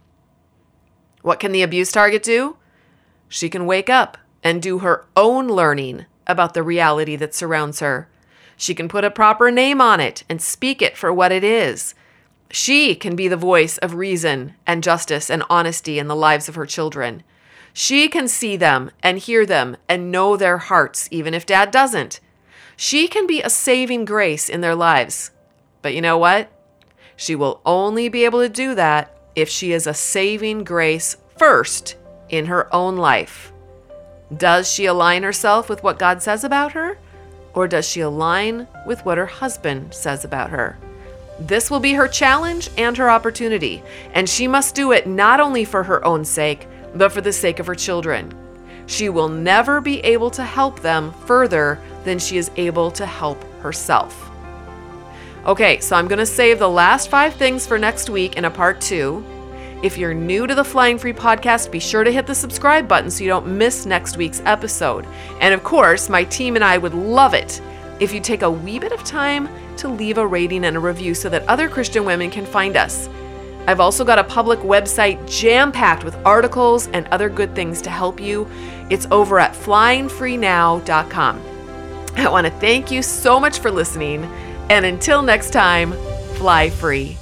What 1.21 1.41
can 1.41 1.51
the 1.51 1.63
abuse 1.63 1.91
target 1.91 2.23
do? 2.23 2.55
She 3.27 3.49
can 3.49 3.65
wake 3.65 3.89
up 3.89 4.17
and 4.45 4.61
do 4.61 4.79
her 4.79 5.03
own 5.17 5.47
learning 5.47 6.05
about 6.27 6.53
the 6.53 6.63
reality 6.63 7.15
that 7.15 7.33
surrounds 7.33 7.79
her. 7.79 8.07
She 8.55 8.75
can 8.75 8.87
put 8.87 9.03
a 9.03 9.11
proper 9.11 9.49
name 9.49 9.81
on 9.81 9.99
it 9.99 10.23
and 10.29 10.41
speak 10.41 10.81
it 10.81 10.95
for 10.95 11.11
what 11.11 11.31
it 11.31 11.43
is. 11.43 11.95
She 12.51 12.95
can 12.95 13.15
be 13.15 13.27
the 13.27 13.35
voice 13.35 13.79
of 13.79 13.95
reason 13.95 14.53
and 14.67 14.83
justice 14.83 15.31
and 15.31 15.43
honesty 15.49 15.97
in 15.97 16.07
the 16.07 16.15
lives 16.15 16.47
of 16.47 16.55
her 16.55 16.67
children. 16.67 17.23
She 17.73 18.07
can 18.07 18.27
see 18.27 18.55
them 18.55 18.91
and 19.01 19.17
hear 19.17 19.45
them 19.45 19.77
and 19.89 20.11
know 20.11 20.37
their 20.37 20.59
hearts, 20.59 21.09
even 21.11 21.33
if 21.33 21.45
dad 21.45 21.71
doesn't. 21.71 22.19
She 22.77 23.07
can 23.07 23.25
be 23.25 23.41
a 23.41 23.49
saving 23.49 24.05
grace 24.05 24.47
in 24.47 24.61
their 24.61 24.75
lives. 24.75 25.31
But 25.81 25.95
you 25.95 26.01
know 26.01 26.17
what? 26.17 26.51
She 27.17 27.35
will 27.35 27.61
only 27.65 28.09
be 28.09 28.25
able 28.25 28.41
to 28.41 28.49
do 28.49 28.75
that 28.75 29.17
if 29.35 29.49
she 29.49 29.73
is 29.73 29.87
a 29.87 29.93
saving 29.93 30.63
grace 30.63 31.17
first 31.37 31.97
in 32.29 32.45
her 32.45 32.73
own 32.73 32.95
life. 32.95 33.51
Does 34.35 34.71
she 34.71 34.85
align 34.85 35.23
herself 35.23 35.69
with 35.69 35.83
what 35.83 35.99
God 35.99 36.21
says 36.21 36.43
about 36.43 36.71
her? 36.71 36.97
Or 37.53 37.67
does 37.67 37.87
she 37.87 38.01
align 38.01 38.67
with 38.85 39.05
what 39.05 39.17
her 39.17 39.25
husband 39.25 39.93
says 39.93 40.25
about 40.25 40.49
her? 40.49 40.77
This 41.39 41.69
will 41.69 41.79
be 41.79 41.93
her 41.93 42.07
challenge 42.07 42.69
and 42.77 42.97
her 42.97 43.09
opportunity, 43.09 43.83
and 44.13 44.27
she 44.27 44.47
must 44.47 44.73
do 44.73 44.91
it 44.91 45.05
not 45.05 45.39
only 45.39 45.65
for 45.65 45.83
her 45.83 46.03
own 46.05 46.25
sake, 46.25 46.67
but 46.95 47.11
for 47.11 47.21
the 47.21 47.33
sake 47.33 47.59
of 47.59 47.67
her 47.67 47.75
children. 47.75 48.33
She 48.87 49.09
will 49.09 49.29
never 49.29 49.81
be 49.81 49.99
able 50.01 50.31
to 50.31 50.43
help 50.43 50.79
them 50.79 51.11
further 51.25 51.79
than 52.03 52.19
she 52.19 52.37
is 52.37 52.51
able 52.55 52.91
to 52.91 53.05
help 53.05 53.43
herself. 53.59 54.31
Okay, 55.45 55.79
so 55.79 55.95
I'm 55.95 56.07
going 56.07 56.19
to 56.19 56.25
save 56.25 56.57
the 56.59 56.69
last 56.69 57.09
five 57.09 57.35
things 57.35 57.67
for 57.67 57.77
next 57.77 58.09
week 58.09 58.35
in 58.37 58.45
a 58.45 58.51
part 58.51 58.81
two. 58.81 59.23
If 59.85 59.99
you're 59.99 60.15
new 60.15 60.47
to 60.47 60.55
the 60.55 60.63
Flying 60.63 60.97
Free 60.97 61.13
podcast, 61.13 61.69
be 61.69 61.79
sure 61.79 62.03
to 62.03 62.11
hit 62.11 62.25
the 62.25 62.33
subscribe 62.33 62.87
button 62.87 63.11
so 63.11 63.23
you 63.23 63.29
don't 63.29 63.45
miss 63.45 63.85
next 63.85 64.17
week's 64.17 64.41
episode. 64.43 65.05
And 65.39 65.53
of 65.53 65.63
course, 65.63 66.09
my 66.09 66.23
team 66.23 66.55
and 66.55 66.63
I 66.63 66.79
would 66.79 66.95
love 66.95 67.35
it 67.35 67.61
if 67.99 68.11
you 68.11 68.19
take 68.19 68.41
a 68.41 68.49
wee 68.49 68.79
bit 68.79 68.91
of 68.91 69.03
time 69.03 69.47
to 69.77 69.87
leave 69.87 70.17
a 70.17 70.25
rating 70.25 70.65
and 70.65 70.75
a 70.75 70.79
review 70.79 71.13
so 71.13 71.29
that 71.29 71.47
other 71.47 71.69
Christian 71.69 72.03
women 72.03 72.31
can 72.31 72.47
find 72.47 72.75
us. 72.75 73.07
I've 73.67 73.79
also 73.79 74.03
got 74.03 74.17
a 74.17 74.23
public 74.23 74.57
website 74.61 75.29
jam 75.29 75.71
packed 75.71 76.03
with 76.03 76.15
articles 76.25 76.87
and 76.87 77.07
other 77.09 77.29
good 77.29 77.53
things 77.53 77.79
to 77.83 77.91
help 77.91 78.19
you. 78.19 78.47
It's 78.89 79.05
over 79.11 79.37
at 79.37 79.53
flyingfreenow.com. 79.53 81.41
I 82.17 82.27
want 82.27 82.47
to 82.47 82.53
thank 82.53 82.89
you 82.89 83.03
so 83.03 83.39
much 83.39 83.59
for 83.59 83.69
listening. 83.69 84.25
And 84.71 84.83
until 84.83 85.21
next 85.21 85.51
time, 85.51 85.93
fly 86.37 86.71
free. 86.71 87.19